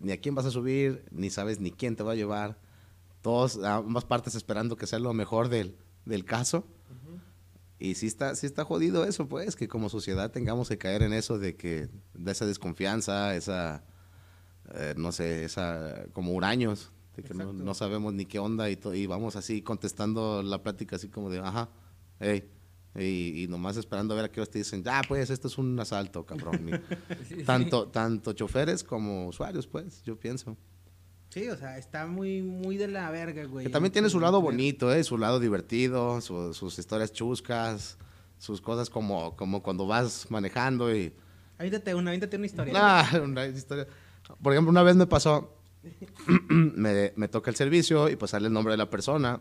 [0.00, 2.58] ni a quién vas a subir, ni sabes ni quién te va a llevar.
[3.22, 6.66] Todos, ambas partes esperando que sea lo mejor del, del caso.
[7.78, 11.12] Y sí está, sí está jodido eso, pues, que como sociedad tengamos que caer en
[11.12, 13.82] eso de que, de esa desconfianza, esa,
[14.74, 18.76] eh, no sé, esa, como huraños, de que no, no sabemos ni qué onda y,
[18.76, 21.68] to- y vamos así contestando la plática así como de, ajá,
[22.20, 22.48] hey,
[22.94, 25.56] y, y nomás esperando a ver a qué hora te dicen, ya, pues, esto es
[25.58, 26.60] un asalto, cabrón.
[27.28, 27.44] Sí, sí.
[27.44, 30.56] tanto, tanto choferes como usuarios, pues, yo pienso.
[31.30, 33.64] Sí, o sea, está muy, muy de la verga, güey.
[33.64, 35.02] Que también tiene su lado bonito, ¿eh?
[35.04, 37.96] su lado divertido, su- sus historias chuscas,
[38.38, 41.14] sus cosas como, como cuando vas manejando y...
[41.58, 42.74] Avítate una, avítate una historia.
[42.76, 43.86] Ah, una historia.
[44.42, 45.56] Por ejemplo, una vez me pasó,
[46.48, 49.40] me, me toca el servicio y pues sale el nombre de la persona.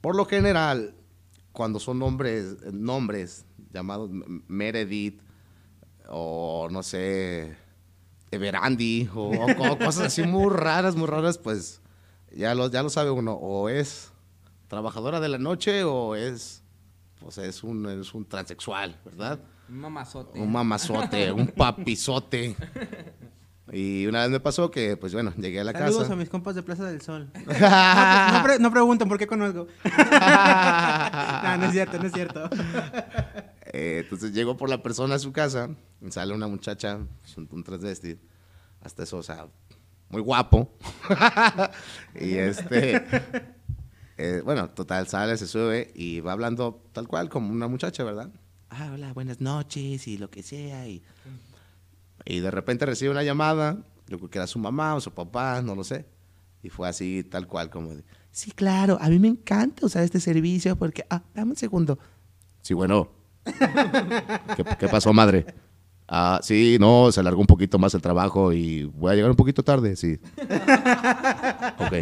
[0.00, 0.94] Por lo general,
[1.52, 4.10] cuando son nombres, nombres llamados
[4.48, 5.20] Meredith
[6.08, 7.56] o no sé,
[8.30, 11.80] Everandi o, o co- cosas así muy raras, muy raras, pues
[12.34, 14.12] ya lo, ya lo sabe uno, o es
[14.68, 16.62] trabajadora de la noche o es,
[17.20, 19.38] pues es un, es un transexual, ¿verdad?
[19.68, 20.40] Un mamazote.
[20.40, 22.56] Un mamazote, un papizote.
[23.72, 26.12] Y una vez me pasó que, pues bueno, llegué a la Saludos casa.
[26.14, 27.30] a mis compas de Plaza del Sol.
[27.34, 29.66] no, no pre- no pregunten por qué conozco.
[29.84, 32.50] no, no es cierto, no es cierto.
[33.72, 35.70] Eh, entonces llego por la persona a su casa,
[36.08, 38.18] sale una muchacha, pues, un, un transvesti,
[38.82, 39.46] hasta eso, o sea,
[40.08, 40.72] muy guapo.
[42.20, 43.04] y este,
[44.18, 48.30] eh, bueno, total, sale, se sube y va hablando tal cual como una muchacha, ¿verdad?
[48.70, 50.88] Ah, hola, buenas noches y lo que sea.
[50.88, 51.02] Y,
[52.24, 55.62] y de repente recibe una llamada, yo creo que era su mamá o su papá,
[55.62, 56.06] no lo sé.
[56.62, 60.20] Y fue así, tal cual, como de, sí, claro, a mí me encanta usar este
[60.20, 61.98] servicio porque, ah, dame un segundo.
[62.62, 63.08] Sí, bueno.
[63.44, 65.46] ¿Qué, qué pasó, madre?
[66.12, 69.36] Ah, sí, no, se alargó un poquito más el trabajo y voy a llegar un
[69.36, 70.18] poquito tarde, sí.
[71.78, 71.92] Ok.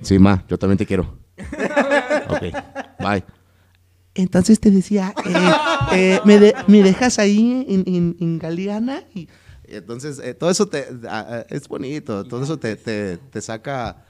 [0.00, 1.18] Sí, ma, yo también te quiero.
[2.28, 2.42] Ok,
[2.98, 3.22] bye.
[4.16, 5.32] Entonces te decía, eh,
[5.92, 9.02] eh, ¿me, de- me dejas ahí en, en- en Galeana?
[9.14, 9.28] Y,
[9.64, 14.04] entonces, eh, todo eso te, ah, ah, es bonito, todo eso te, te- te saca,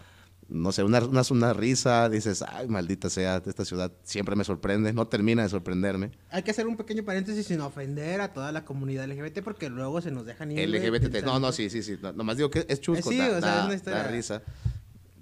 [0.48, 4.92] no sé, una, una, una risa, dices, ay, maldita sea, esta ciudad siempre me sorprende,
[4.92, 6.10] no termina de sorprenderme.
[6.30, 10.00] Hay que hacer un pequeño paréntesis sin ofender a toda la comunidad LGBT porque luego
[10.02, 10.68] se nos dejan ir.
[10.68, 13.40] LGBT, no, no, sí, sí, sí, no, nomás digo que es chusco, sí, da, o
[13.40, 14.42] sea, da- da risa.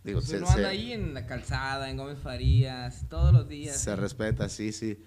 [0.04, 3.48] Digo, Pues se, uno anda se- ahí en la calzada, en Gómez Farías, todos los
[3.48, 3.76] días.
[3.80, 5.02] se respeta, sí, sí.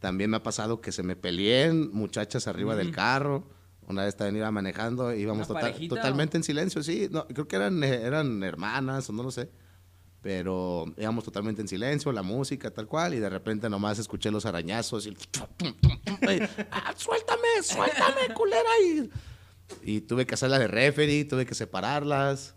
[0.00, 3.48] También me ha pasado que se me peleen muchachas arriba del carro.
[3.86, 7.08] Una vez también iba manejando, íbamos ¿Una total- totalmente en silencio, sí.
[7.10, 9.50] No, creo que eran, eran hermanas o no lo sé.
[10.22, 14.44] Pero íbamos totalmente en silencio, la música tal cual, y de repente nomás escuché los
[14.46, 18.68] arañazos y el y, "Ah, suéltame, suéltame, culera.
[18.84, 19.10] Y,
[19.96, 22.54] y tuve que hacerla de referee, tuve que separarlas.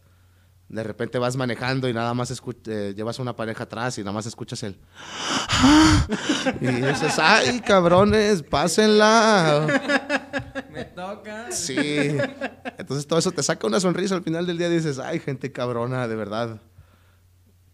[0.74, 2.32] De repente vas manejando y nada más
[2.66, 4.76] eh, llevas una pareja atrás y nada más escuchas el...
[6.62, 9.68] Y dices, ay, cabrones, pásenla.
[10.72, 11.52] Me toca.
[11.52, 12.18] Sí.
[12.78, 15.52] Entonces todo eso te saca una sonrisa al final del día y dices, ay, gente
[15.52, 16.60] cabrona, de verdad.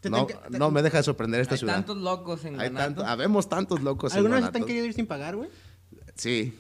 [0.01, 1.75] Te- No, te- te- no me deja de sorprender esta Hay ciudad.
[1.75, 4.93] tantos locos en Hay tanto, habemos tantos locos en ¿Alguna vez te han querido ir
[4.93, 5.49] sin pagar, güey?
[6.15, 6.53] Sí,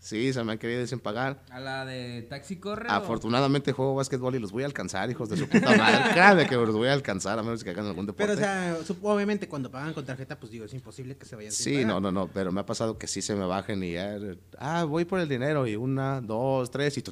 [0.00, 2.86] Sí, se me han querido sin ¿A la de Taxi Corre?
[2.88, 6.10] Afortunadamente juego básquetbol y los voy a alcanzar, hijos de su puta madre.
[6.12, 8.34] Créanme que los voy a alcanzar a menos que hagan algún deporte.
[8.34, 11.52] Pero, o sea, obviamente cuando pagan con tarjeta, pues digo, es imposible que se vayan
[11.52, 11.82] sí, sin pagar.
[11.82, 14.18] Sí, no, no, no, pero me ha pasado que sí se me bajen y ya,
[14.58, 17.04] ah, voy por el dinero y una, dos, tres y...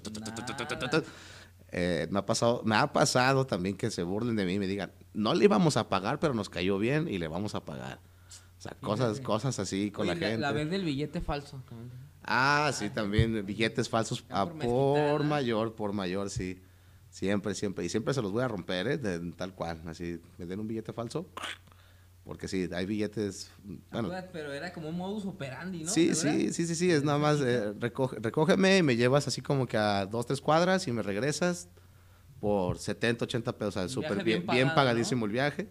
[2.11, 4.93] Me, ha pasado, me ha pasado también que se burlen de mí y me digan,
[5.13, 8.01] no le íbamos a pagar, pero nos cayó bien y le vamos a pagar.
[8.57, 10.39] O sea, cosas, cosas así con la, la gente.
[10.39, 11.63] La vez del billete falso.
[12.31, 16.61] Ah, sí, también billetes falsos a por mayor, por mayor, sí.
[17.09, 17.87] Siempre, siempre.
[17.87, 18.99] Y siempre se los voy a romper, ¿eh?
[18.99, 19.81] De- tal cual.
[19.87, 21.27] Así, me den un billete falso.
[22.25, 23.51] Porque sí, hay billetes.
[23.91, 25.91] Bueno, Acuérdate, Pero era como un modus operandi, ¿no?
[25.91, 26.91] sí, sí, sí, sí, sí.
[26.91, 30.43] Es nada más, eh, recoge- recógeme y me llevas así como que a dos, tres
[30.43, 31.69] cuadras y me regresas
[32.41, 33.77] por 70, 80 pesos.
[33.77, 35.69] O sea, súper bien, bien pagadísimo el viaje.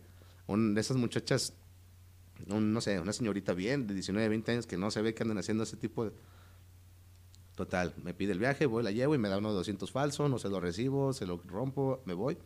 [0.47, 1.53] Un, de esas muchachas,
[2.47, 5.21] un, no sé, una señorita bien de 19, 20 años que no se ve que
[5.21, 6.11] andan haciendo ese tipo de...
[7.57, 10.37] Total, me pide el viaje, voy, la llevo y me da unos 200 falso, no
[10.37, 12.37] se lo recibo, se lo rompo, me voy.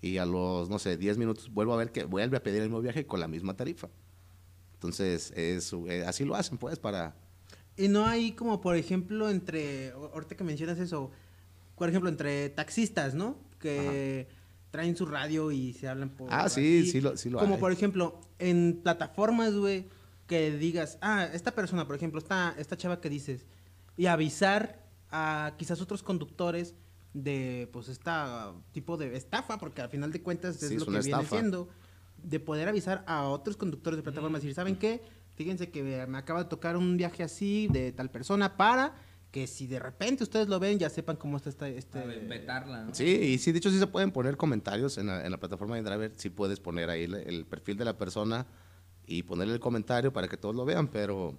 [0.00, 2.70] Y a los, no sé, 10 minutos vuelvo a ver que vuelve a pedir el
[2.70, 3.90] mismo viaje con la misma tarifa.
[4.72, 7.14] Entonces, es, eh, así lo hacen, pues, para...
[7.76, 11.10] Y no hay como, por ejemplo, entre, ahorita que mencionas eso,
[11.76, 13.36] por ejemplo, entre taxistas, ¿no?
[13.58, 14.28] Que
[14.70, 16.28] traen su radio y se hablan por...
[16.32, 16.90] Ah, sí, así.
[16.90, 17.60] sí lo, sí lo Como hay.
[17.60, 19.88] por ejemplo, en plataformas, güey,
[20.26, 23.44] que digas, ah, esta persona, por ejemplo, esta, esta chava que dices,
[23.98, 26.74] y avisar a quizás otros conductores
[27.12, 30.84] de, pues, esta tipo de estafa, porque al final de cuentas es Sí, lo es
[30.84, 31.36] que una viene estafa.
[31.36, 31.68] siendo,
[32.22, 35.02] de poder avisar a otros conductores de plataformas y decir, ¿saben qué?
[35.34, 38.94] Fíjense que me acaba de tocar un viaje así de tal persona para
[39.30, 41.76] que si de repente ustedes lo ven, ya sepan cómo está este...
[41.76, 42.00] este...
[42.00, 42.94] Vetarla, ¿no?
[42.94, 45.76] Sí, y sí, de hecho sí se pueden poner comentarios en la, en la plataforma
[45.76, 48.46] de Driver, sí puedes poner ahí el, el perfil de la persona
[49.06, 51.38] y ponerle el comentario para que todos lo vean, pero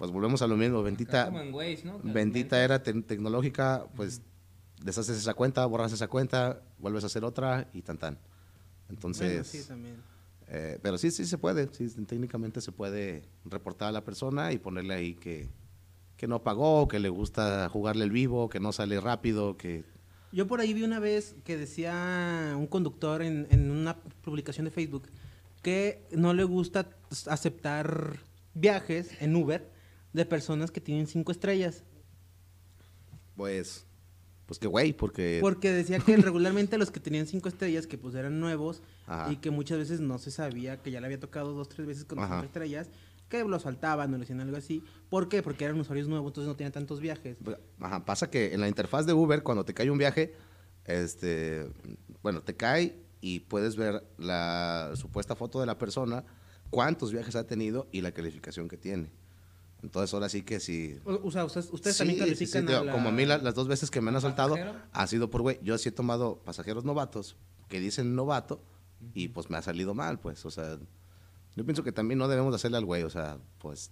[0.00, 2.00] pues volvemos a lo mismo, bendita, Waze, ¿no?
[2.02, 4.22] Bendita era te- tecnológica, pues
[4.82, 8.18] deshaces esa cuenta, borras esa cuenta, vuelves a hacer otra y tan tan.
[8.88, 9.96] Entonces, Bueno, sí, también.
[10.48, 14.58] eh, pero sí, sí se puede, sí, técnicamente se puede reportar a la persona y
[14.58, 15.50] ponerle ahí que,
[16.16, 19.84] que no pagó, que le gusta jugarle el vivo, que no sale rápido, que...
[20.32, 24.70] Yo por ahí vi una vez que decía un conductor en, en una publicación de
[24.70, 25.08] Facebook
[25.60, 26.88] que no le gusta
[27.26, 28.16] aceptar
[28.54, 29.78] viajes en Uber
[30.12, 31.84] de personas que tienen cinco estrellas.
[33.36, 33.86] Pues,
[34.46, 35.38] pues qué güey, porque...
[35.40, 39.32] Porque decía que regularmente los que tenían cinco estrellas, que pues eran nuevos Ajá.
[39.32, 42.04] y que muchas veces no se sabía que ya le había tocado dos, tres veces
[42.04, 42.34] con Ajá.
[42.34, 42.88] cinco estrellas,
[43.28, 44.82] que lo saltaban o le hacían algo así.
[45.08, 45.42] ¿Por qué?
[45.42, 47.38] Porque eran usuarios nuevos, entonces no tenían tantos viajes.
[47.78, 50.34] Ajá, pasa que en la interfaz de Uber, cuando te cae un viaje,
[50.84, 51.70] este,
[52.22, 56.24] bueno, te cae y puedes ver la supuesta foto de la persona,
[56.70, 59.12] cuántos viajes ha tenido y la calificación que tiene.
[59.82, 60.98] Entonces, ahora sí que si...
[61.04, 63.24] O, sea, ustedes, ustedes Sí, también sí, califican sí, a digo, la- Como a mí
[63.24, 64.76] la- las dos veces que me han asaltado pasajero?
[64.92, 65.58] ha sido por güey.
[65.62, 67.36] Yo sí he tomado pasajeros novatos
[67.68, 68.62] que dicen novato
[69.14, 70.44] y pues me ha salido mal, pues.
[70.44, 70.78] O sea,
[71.56, 73.02] yo pienso que también no debemos de hacerle al güey.
[73.04, 73.90] O sea, pues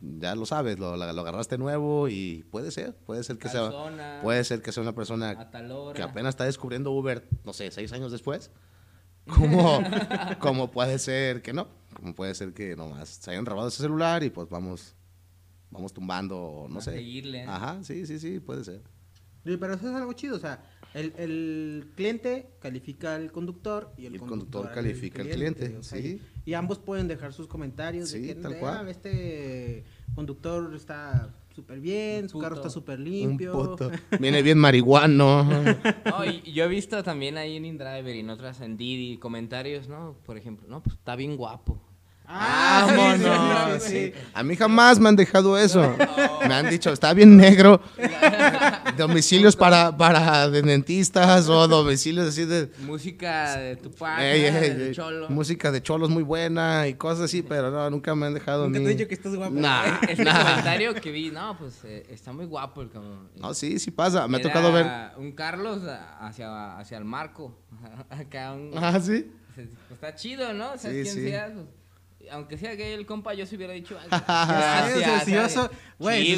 [0.00, 4.20] ya lo sabes, lo, lo agarraste nuevo y puede ser, puede ser que sea, Calzona,
[4.22, 7.92] puede ser que sea una persona a que apenas está descubriendo Uber, no sé, seis
[7.92, 8.50] años después.
[9.26, 9.82] Como,
[10.38, 14.22] como puede ser que no, como puede ser que nomás se hayan robado ese celular
[14.22, 14.94] y pues vamos,
[15.74, 16.92] vamos tumbando, no A sé.
[16.92, 17.42] seguirle.
[17.42, 18.80] Ajá, sí, sí, sí, puede ser.
[19.44, 24.06] Sí, Pero eso es algo chido, o sea, el, el cliente califica al conductor y
[24.06, 24.28] el, conductor,
[24.62, 26.18] conductor califica al cliente, o sea, sí.
[26.46, 28.88] Y, y ambos pueden dejar sus comentarios Sí, de que tal "Ah, cual.
[28.88, 29.84] este
[30.14, 33.52] conductor está súper bien, su carro está súper Un limpio.
[33.52, 33.90] puto.
[34.18, 35.44] Viene bien marihuano.
[36.06, 39.88] No, y yo he visto también ahí en InDriver y en otras en Didi comentarios,
[39.88, 40.16] ¿no?
[40.24, 41.78] Por ejemplo, no, pues está bien guapo.
[42.26, 43.82] Ah, Vámonos.
[43.82, 44.20] sí, sí, sí.
[44.32, 45.94] A mí jamás me han dejado eso.
[46.48, 47.80] Me han dicho, está bien negro.
[48.96, 52.70] Domicilios para, para de dentistas o domicilios así de...
[52.80, 54.18] Música de ¿no?
[54.18, 54.42] ey,
[54.74, 55.28] de Cholo.
[55.28, 58.66] Música de cholos muy buena y cosas así, pero no, nunca me han dejado a
[58.68, 58.84] Nunca mí.
[58.86, 59.54] te he dicho que estás guapo.
[59.54, 59.84] Nah,
[60.18, 60.44] nah.
[60.44, 63.28] comentario que vi, no, pues eh, está muy guapo el cabrón.
[63.36, 64.26] No, sí, sí pasa.
[64.28, 64.86] Me ha tocado ver.
[65.18, 65.82] un Carlos
[66.20, 67.54] hacia, hacia el marco.
[68.10, 68.70] Acá un...
[68.76, 69.30] Ah, sí.
[69.54, 70.72] Pues está chido, ¿no?
[70.72, 71.28] O sea, Sí, quien sí.
[71.28, 71.66] sea, pues,
[72.30, 74.10] aunque sea gay el compa, yo se hubiera dicho algo.
[74.16, 75.48] Sí, o sea, Gracias, si o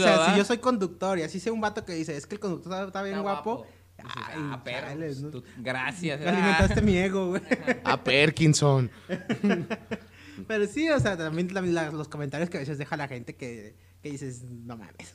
[0.03, 2.41] sea, si yo soy conductor y así sea un vato que dice, es que el
[2.41, 5.31] conductor está, está bien Está guapo, Dices, ay, ah, chales, pues, ¿no?
[5.31, 6.21] tú- gracias.
[6.21, 7.43] Me alimentaste mi ego, güey.
[7.85, 8.91] A Perkinson.
[10.47, 13.35] Pero sí, o sea, también la- la- los comentarios que a veces deja la gente
[13.37, 15.13] que, que dices, no mames.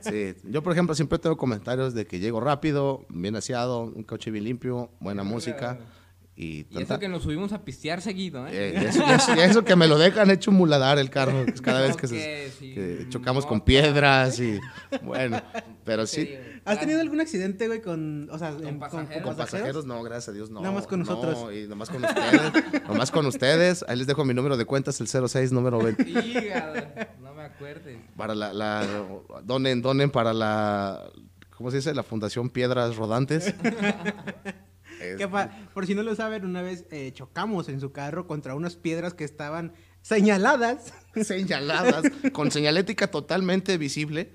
[0.00, 4.30] Sí, yo por ejemplo siempre tengo comentarios de que llego rápido, bien aseado, un coche
[4.30, 5.78] bien limpio, buena música
[6.42, 8.50] Y, eso que nos subimos a pistear seguido, ¿eh?
[8.52, 8.90] eh,
[9.36, 12.74] y eso, que me lo dejan hecho muladar el carro cada vez que, se- sí,
[12.74, 14.58] que chocamos no, con piedras y
[15.02, 15.40] bueno,
[15.84, 16.28] pero sí.
[16.64, 19.22] ¿Has tenido algún accidente, güey, con, o sea, en- con, pasajeros?
[19.22, 20.60] Con pasajeros, no, gracias a Dios, no.
[20.60, 21.54] Nada más con no, nosotros.
[21.54, 22.82] y nomás con ustedes.
[22.88, 23.84] nomás con ustedes.
[23.88, 26.08] Ahí les dejo mi número de cuentas, el 06, número 20.
[26.08, 26.74] Hígado,
[27.20, 27.98] no me acuerdes.
[28.16, 28.86] Para la, la
[29.44, 31.04] donen, donen para la,
[31.56, 31.94] ¿cómo se dice?
[31.94, 33.54] La Fundación Piedras Rodantes.
[35.02, 35.28] Es- Que
[35.74, 39.14] por si no lo saben, una vez eh, chocamos en su carro contra unas piedras
[39.14, 40.94] que estaban señaladas.
[41.22, 44.32] señaladas, con señalética totalmente visible,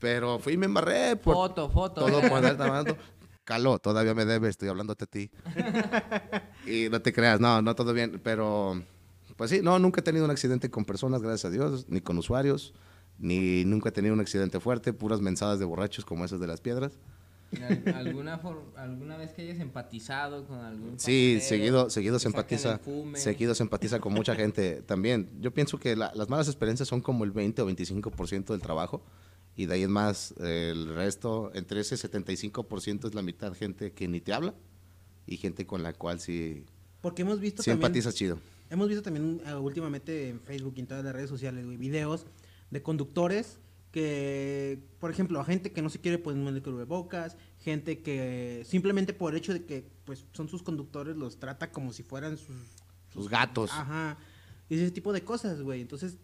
[0.00, 2.06] pero fui y me embarré por Foto, foto.
[2.06, 2.96] todo por.
[3.44, 5.30] Caló, todavía me debe, estoy hablándote a ti.
[6.66, 8.82] y no te creas, no, no todo bien, pero
[9.36, 12.16] pues sí, no, nunca he tenido un accidente con personas, gracias a Dios, ni con
[12.16, 12.72] usuarios,
[13.18, 16.60] ni nunca he tenido un accidente fuerte, puras mensadas de borrachos como esas de las
[16.62, 16.98] piedras.
[17.62, 22.80] Al- ¿Alguna, for- ¿Alguna vez que hayas empatizado con algún Sí, seguido, seguido se empatiza,
[23.14, 25.30] seguido se empatiza con mucha gente también.
[25.40, 29.04] Yo pienso que la- las malas experiencias son como el 20 o 25% del trabajo
[29.56, 33.92] y de ahí en más eh, el resto, entre ese 75% es la mitad gente
[33.92, 34.54] que ni te habla
[35.26, 36.64] y gente con la cual sí,
[37.00, 37.86] Porque hemos visto sí también...
[37.86, 38.38] empatizas chido.
[38.70, 42.26] Hemos visto también eh, últimamente en Facebook y en todas las redes sociales, güey, videos
[42.70, 43.58] de conductores
[43.94, 49.12] que, por ejemplo, a gente que no se quiere poner el cubrebocas, gente que simplemente
[49.12, 52.56] por el hecho de que pues son sus conductores los trata como si fueran sus
[53.12, 53.70] Sus gatos.
[53.72, 54.18] ajá,
[54.68, 55.80] y ese tipo de cosas, güey.
[55.80, 56.16] Entonces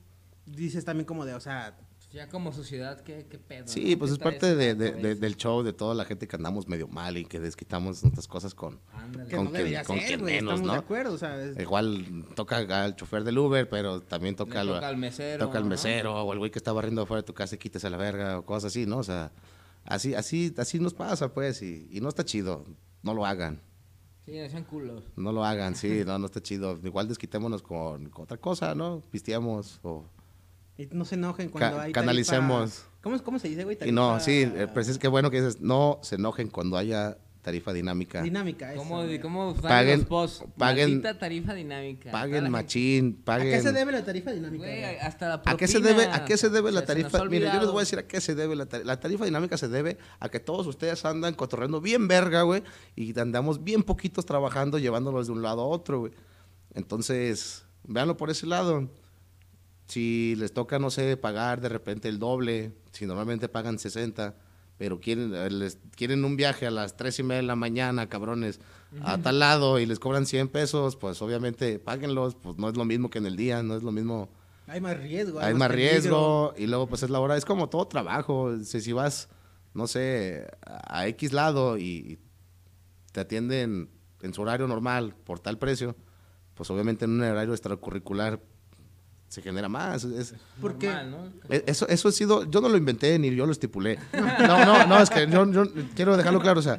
[0.46, 1.78] dices también como de, o sea,
[2.12, 3.68] Ya como sociedad, ¿qué, qué pedo?
[3.68, 3.99] Sí, no?
[4.01, 7.16] pues ¿Qué es parte de- del show, de toda la gente que andamos medio mal
[7.16, 8.81] y que desquitamos nuestras cosas con...
[8.92, 9.29] Ándale.
[9.31, 10.83] que Con no quien- debería con ser, quien güey, menos, estamos de ¿no?
[10.85, 14.88] acuerdo, o sea, es- Igual toca al chofer del Uber, pero también toca, al- toca
[14.88, 15.70] al mesero, toca al ¿no?
[15.70, 17.96] mesero o el güey que está barriendo afuera de tu casa y quites a la
[17.96, 18.99] verga o cosas así, ¿no?
[18.99, 19.31] O sea,
[19.85, 22.64] así, así, así nos pasa, pues, y, y no está chido.
[23.05, 23.61] No lo hagan,
[24.27, 25.05] Sí, no sean culos.
[25.16, 26.77] no lo hagan, sí, no, no está chido.
[26.83, 29.01] Igual desquitémonos con, con otra cosa, ¿no?
[29.12, 30.05] Pisteamos o...
[30.83, 32.71] y no se enojen cuando Ca- hay canalicemos.
[32.71, 33.79] tarifa- ¿Cómo, ¿Cómo se dice, güey?
[33.87, 36.77] Y no, Tarifa sí, eh, pues es que bueno que dices, no se enojen cuando
[36.77, 38.21] haya tarifa dinámica.
[38.21, 40.45] Dinámica, eso, ¿Cómo, cómo Paguen- los posts?
[40.59, 42.11] paguen- tarifa dinámica.
[42.11, 43.53] Paguen machín, ¿A paguen...
[43.53, 44.66] qué se debe la tarifa dinámica?
[44.66, 47.16] Güey, hasta la ¿A qué se propina, debe, a qué se debe la tarifa?
[47.19, 48.87] ha Mire, yo les voy a decir a qué se debe la tarifa.
[48.87, 52.62] La tarifa dinámica se debe a que todos ustedes andan cotorreando bien verga, güey,
[52.95, 56.12] y andamos bien poquitos trabajando, llevándolos de un lado a otro, güey.
[56.75, 58.88] Entonces, véanlo por ese lado.
[59.90, 64.37] Si les toca, no sé, pagar de repente el doble, si normalmente pagan 60,
[64.79, 68.09] pero quieren, eh, les, quieren un viaje a las 3 y media de la mañana,
[68.09, 68.61] cabrones,
[69.03, 72.85] a tal lado y les cobran 100 pesos, pues obviamente páguenlos, pues no es lo
[72.85, 74.29] mismo que en el día, no es lo mismo
[74.68, 75.40] Hay más riesgo.
[75.40, 78.92] hay más riesgo y luego pues es la hora, es como todo trabajo, si, si
[78.92, 79.29] vas,
[79.74, 82.18] no sé, a a X lado y, y
[83.11, 83.90] te atienden
[84.22, 85.96] en su horario normal por tal precio,
[86.55, 88.40] pues obviamente en un horario extracurricular
[89.31, 90.03] se genera más.
[90.05, 90.90] es- ¿Por qué?
[91.49, 93.99] E- eso, eso ha sido, yo no lo inventé ni yo lo estipulé.
[94.12, 95.64] No, no, no, es que yo, yo
[95.95, 96.79] quiero dejarlo claro, o sea,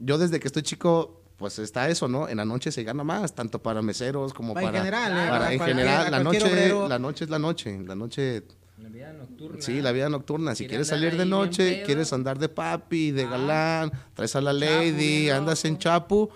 [0.00, 2.28] yo desde que estoy chico, pues está eso, ¿no?
[2.28, 4.78] En la noche se gana más, tanto para meseros como En para...
[4.78, 5.30] general, ¿eh?
[5.30, 6.88] para- A en cualquier- general, la noche, obrero.
[6.88, 8.42] la noche es la noche, la noche
[8.78, 9.60] La vida nocturna.
[9.62, 10.54] Sí, la vida nocturna.
[10.56, 13.30] Si Quiere quieres salir de noche, quieres andar de papi, de Ah.
[13.30, 16.30] galán, traes a la Chapu, lady, bien andas en chapu,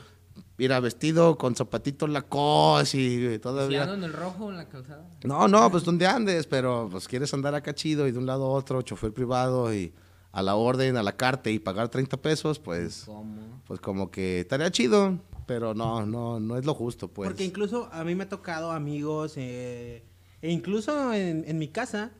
[0.58, 3.84] mira, vestido con zapatitos Lacoste y Si todavía...
[3.84, 5.08] en el rojo en la calzada.
[5.24, 8.44] No, no, pues donde andes, pero pues quieres andar acá chido y de un lado
[8.44, 9.92] a otro, chofer privado y
[10.32, 13.62] a la orden, a la carta y pagar 30 pesos, pues, ¿Cómo?
[13.66, 17.28] pues como que estaría chido, pero no, no, no es lo justo, pues.
[17.28, 20.04] Porque incluso a mí me ha tocado amigos, eh,
[20.42, 22.12] e incluso en, en mi casa,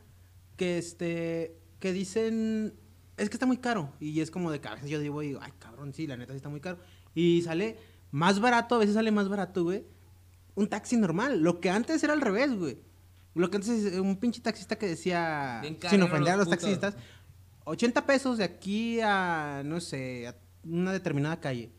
[0.57, 2.75] que este, que dicen,
[3.16, 3.92] es que está muy caro.
[4.01, 6.16] Y es como de que a veces yo digo, y digo, ay cabrón, sí, la
[6.16, 6.79] neta sí está muy caro.
[7.14, 7.77] Y sale
[8.11, 9.85] más barato, a veces sale más barato, güey,
[10.55, 11.40] un taxi normal.
[11.40, 12.79] Lo que antes era al revés, güey.
[13.35, 16.81] Lo que antes, un pinche taxista que decía, sin ofender a los los putos.
[16.81, 16.97] taxistas,
[17.64, 21.71] 80 pesos de aquí a, no sé, a una determinada calle.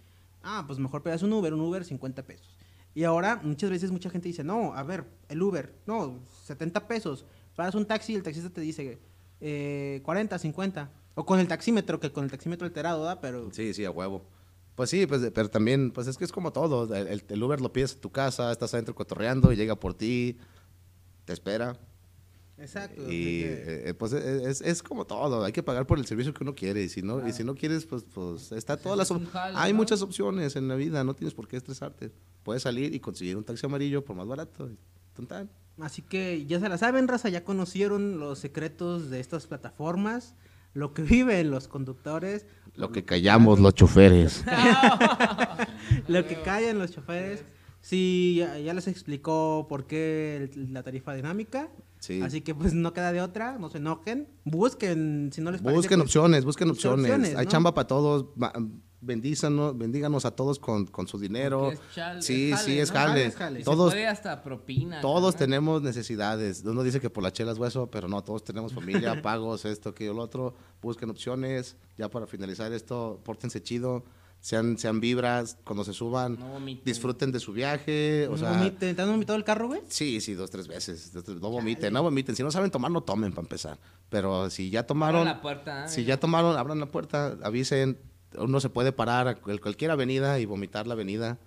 [0.43, 2.47] Ah, pues mejor pegas un Uber, un Uber 50 pesos.
[2.93, 7.25] Y ahora muchas veces mucha gente dice, no, a ver, el Uber, no, 70 pesos.
[7.55, 8.99] Pagas un taxi y el taxista te dice
[9.41, 10.91] eh, 40, 50.
[11.15, 13.19] O con el taxímetro, que con el taxímetro alterado, ¿da?
[13.19, 14.23] Pero Sí, sí, a huevo.
[14.77, 16.93] Pues sí, pues, pero también, pues es que es como todo.
[16.95, 20.37] El, el- Uber lo pides a tu casa, estás adentro cotorreando y llega por ti,
[21.25, 21.75] te espera.
[22.59, 23.01] Exacto.
[23.11, 26.53] Y eh, pues es, es como todo, hay que pagar por el servicio que uno
[26.53, 26.83] quiere.
[26.83, 29.73] Y si no, y si no quieres, pues, pues está todas las op- jale, Hay
[29.73, 29.77] ¿no?
[29.77, 32.11] muchas opciones en la vida, no tienes por qué estresarte.
[32.43, 34.69] Puedes salir y conseguir un taxi amarillo por más barato.
[35.27, 35.49] tan.
[35.79, 40.35] Así que ya se la saben, raza, ya conocieron los secretos de estas plataformas,
[40.73, 42.45] lo que viven los conductores.
[42.75, 44.43] Lo que callamos los choferes.
[46.07, 47.43] lo que callan los choferes.
[47.81, 51.69] Sí, ya, ya les explicó por qué el- la tarifa dinámica.
[51.99, 52.21] Sí.
[52.21, 54.27] Así que pues no queda de otra, no se enojen.
[54.45, 55.77] Busquen, si no les parece.
[55.77, 57.05] Busquen pues, opciones, busquen opciones.
[57.05, 57.51] opciones, Hay ¿no?
[57.51, 58.25] chamba para todos.
[58.99, 61.71] Bendízanos, bendíganos a todos con, con su dinero.
[61.71, 63.37] Es sí, es sí, jale, es ¿no?
[63.37, 63.59] jale.
[63.59, 65.01] Es Todos, se puede hasta propina.
[65.01, 65.37] todos ¿no?
[65.39, 66.63] tenemos necesidades.
[66.65, 69.89] Uno dice que por la chela es hueso, pero no, todos tenemos familia, pagos, esto,
[69.89, 70.55] aquello, lo otro.
[70.81, 71.75] Busquen opciones.
[71.97, 74.03] Ya para finalizar esto, pórtense chido.
[74.39, 76.37] Sean, sean vibras cuando se suban.
[76.39, 78.27] No disfruten de su viaje.
[78.27, 78.95] O ¿no sea, vomiten?
[78.95, 79.81] ¿Te han vomitado el carro, güey?
[79.89, 81.11] Sí, sí, dos, tres veces.
[81.11, 82.35] dos, tres- No vomiten, no vomiten.
[82.35, 83.77] Si no saben tomar, no tomen para empezar.
[84.09, 85.21] Pero si ya tomaron.
[85.21, 85.89] Abran la puerta, ¿eh?
[85.89, 87.97] Si ya tomaron, abran la puerta, avisen.
[88.37, 91.37] Uno se puede parar a cual- cualquier avenida y vomitar la avenida.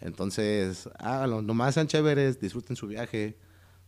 [0.00, 1.42] Entonces, háganlo.
[1.42, 3.36] Nomás sean chéveres, disfruten su viaje,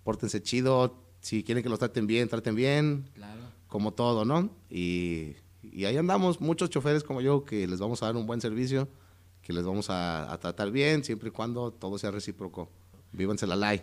[0.05, 0.97] pórtense chido.
[1.20, 3.09] Si quieren que los traten bien, traten bien.
[3.14, 3.40] Claro.
[3.68, 4.51] Como todo, ¿no?
[4.70, 5.32] Y,
[5.62, 8.88] y ahí andamos, muchos choferes como yo, que les vamos a dar un buen servicio,
[9.42, 12.68] que les vamos a, a tratar bien, siempre y cuando todo sea recíproco.
[13.12, 13.80] Vívanse la ley.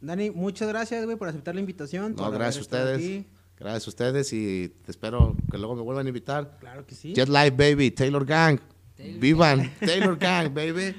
[0.00, 2.14] Dani, muchas gracias, güey, por aceptar la invitación.
[2.16, 3.24] No, gracias a ustedes.
[3.58, 6.58] Gracias a ustedes y te espero que luego me vuelvan a invitar.
[6.60, 7.14] Claro que sí.
[7.14, 8.58] Jet Life, baby, Taylor Gang.
[8.96, 10.94] Taylor Vivan, Taylor Gang, baby.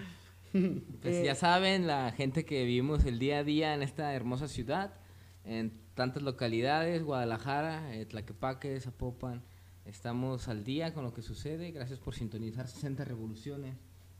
[1.01, 4.93] Pues ya saben, la gente que vivimos el día a día en esta hermosa ciudad,
[5.43, 9.43] en tantas localidades, Guadalajara, eh, Tlaquepaque, Zapopan,
[9.83, 11.71] estamos al día con lo que sucede.
[11.71, 13.75] Gracias por sintonizar 60 revoluciones.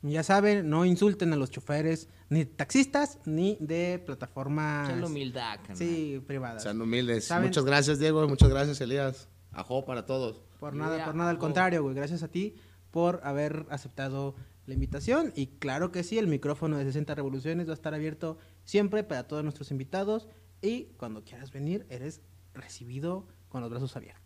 [0.08, 4.93] Ya saben, no insulten a los choferes, ni taxistas, ni de plataformas.
[4.93, 5.60] Mucha humildad.
[5.74, 6.62] Sí, privadas.
[6.62, 7.26] Sean humildes.
[7.26, 7.47] ¿Saben?
[7.47, 8.28] Muchas gracias, Diego.
[8.28, 9.28] Muchas gracias, Elías.
[9.51, 10.41] Ajo para todos.
[10.60, 11.95] Por nada, por nada, al contrario, güey.
[11.95, 12.56] Gracias a ti
[12.91, 14.36] por haber aceptado
[14.68, 15.34] la invitación.
[15.36, 19.28] Y claro que sí, el micrófono de 60 Revoluciones va a estar abierto siempre para
[19.28, 20.28] todos nuestros invitados.
[20.62, 22.22] Y cuando quieras venir, eres
[22.53, 24.24] recibido con los brazos abiertos.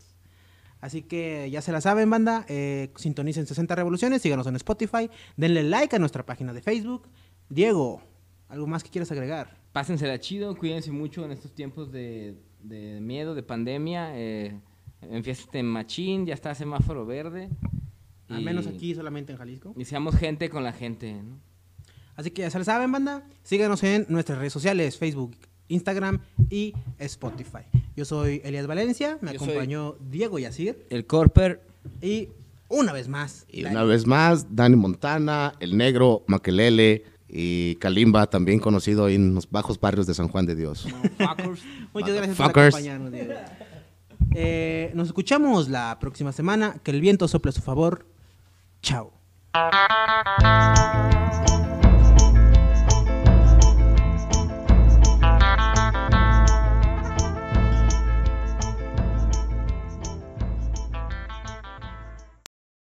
[0.82, 2.46] Así que ya se la saben, banda.
[2.48, 7.08] Eh, sintonicen 60 Revoluciones, síganos en Spotify, denle like a nuestra página de Facebook.
[7.50, 8.02] Diego,
[8.48, 9.58] ¿algo más que quieras agregar?
[9.74, 14.12] Pásensela chido, cuídense mucho en estos tiempos de, de miedo, de pandemia.
[14.18, 14.60] Eh,
[15.02, 17.50] en machín, ya está semáforo verde.
[18.28, 19.74] Al menos aquí, solamente en Jalisco.
[19.76, 21.40] Y seamos gente con la gente, ¿no?
[22.16, 23.24] Así que ya se la saben, banda.
[23.44, 25.36] Síganos en nuestras redes sociales, Facebook,
[25.70, 26.20] Instagram
[26.50, 27.64] y Spotify.
[28.00, 31.60] Yo soy Elias Valencia, me Yo acompañó Diego Yacir El Corper.
[32.02, 32.30] y
[32.70, 33.46] una vez más.
[33.50, 33.76] Y Dani.
[33.76, 39.82] una vez más, Dani Montana, El Negro, Maquelele y Kalimba, también conocido en los bajos
[39.82, 40.88] barrios de San Juan de Dios.
[41.18, 41.62] Fuckers.
[41.94, 43.34] Muchas gracias por acompañarnos, Diego.
[44.34, 46.80] Eh, nos escuchamos la próxima semana.
[46.82, 48.06] Que el viento sople a su favor.
[48.82, 49.12] Chao.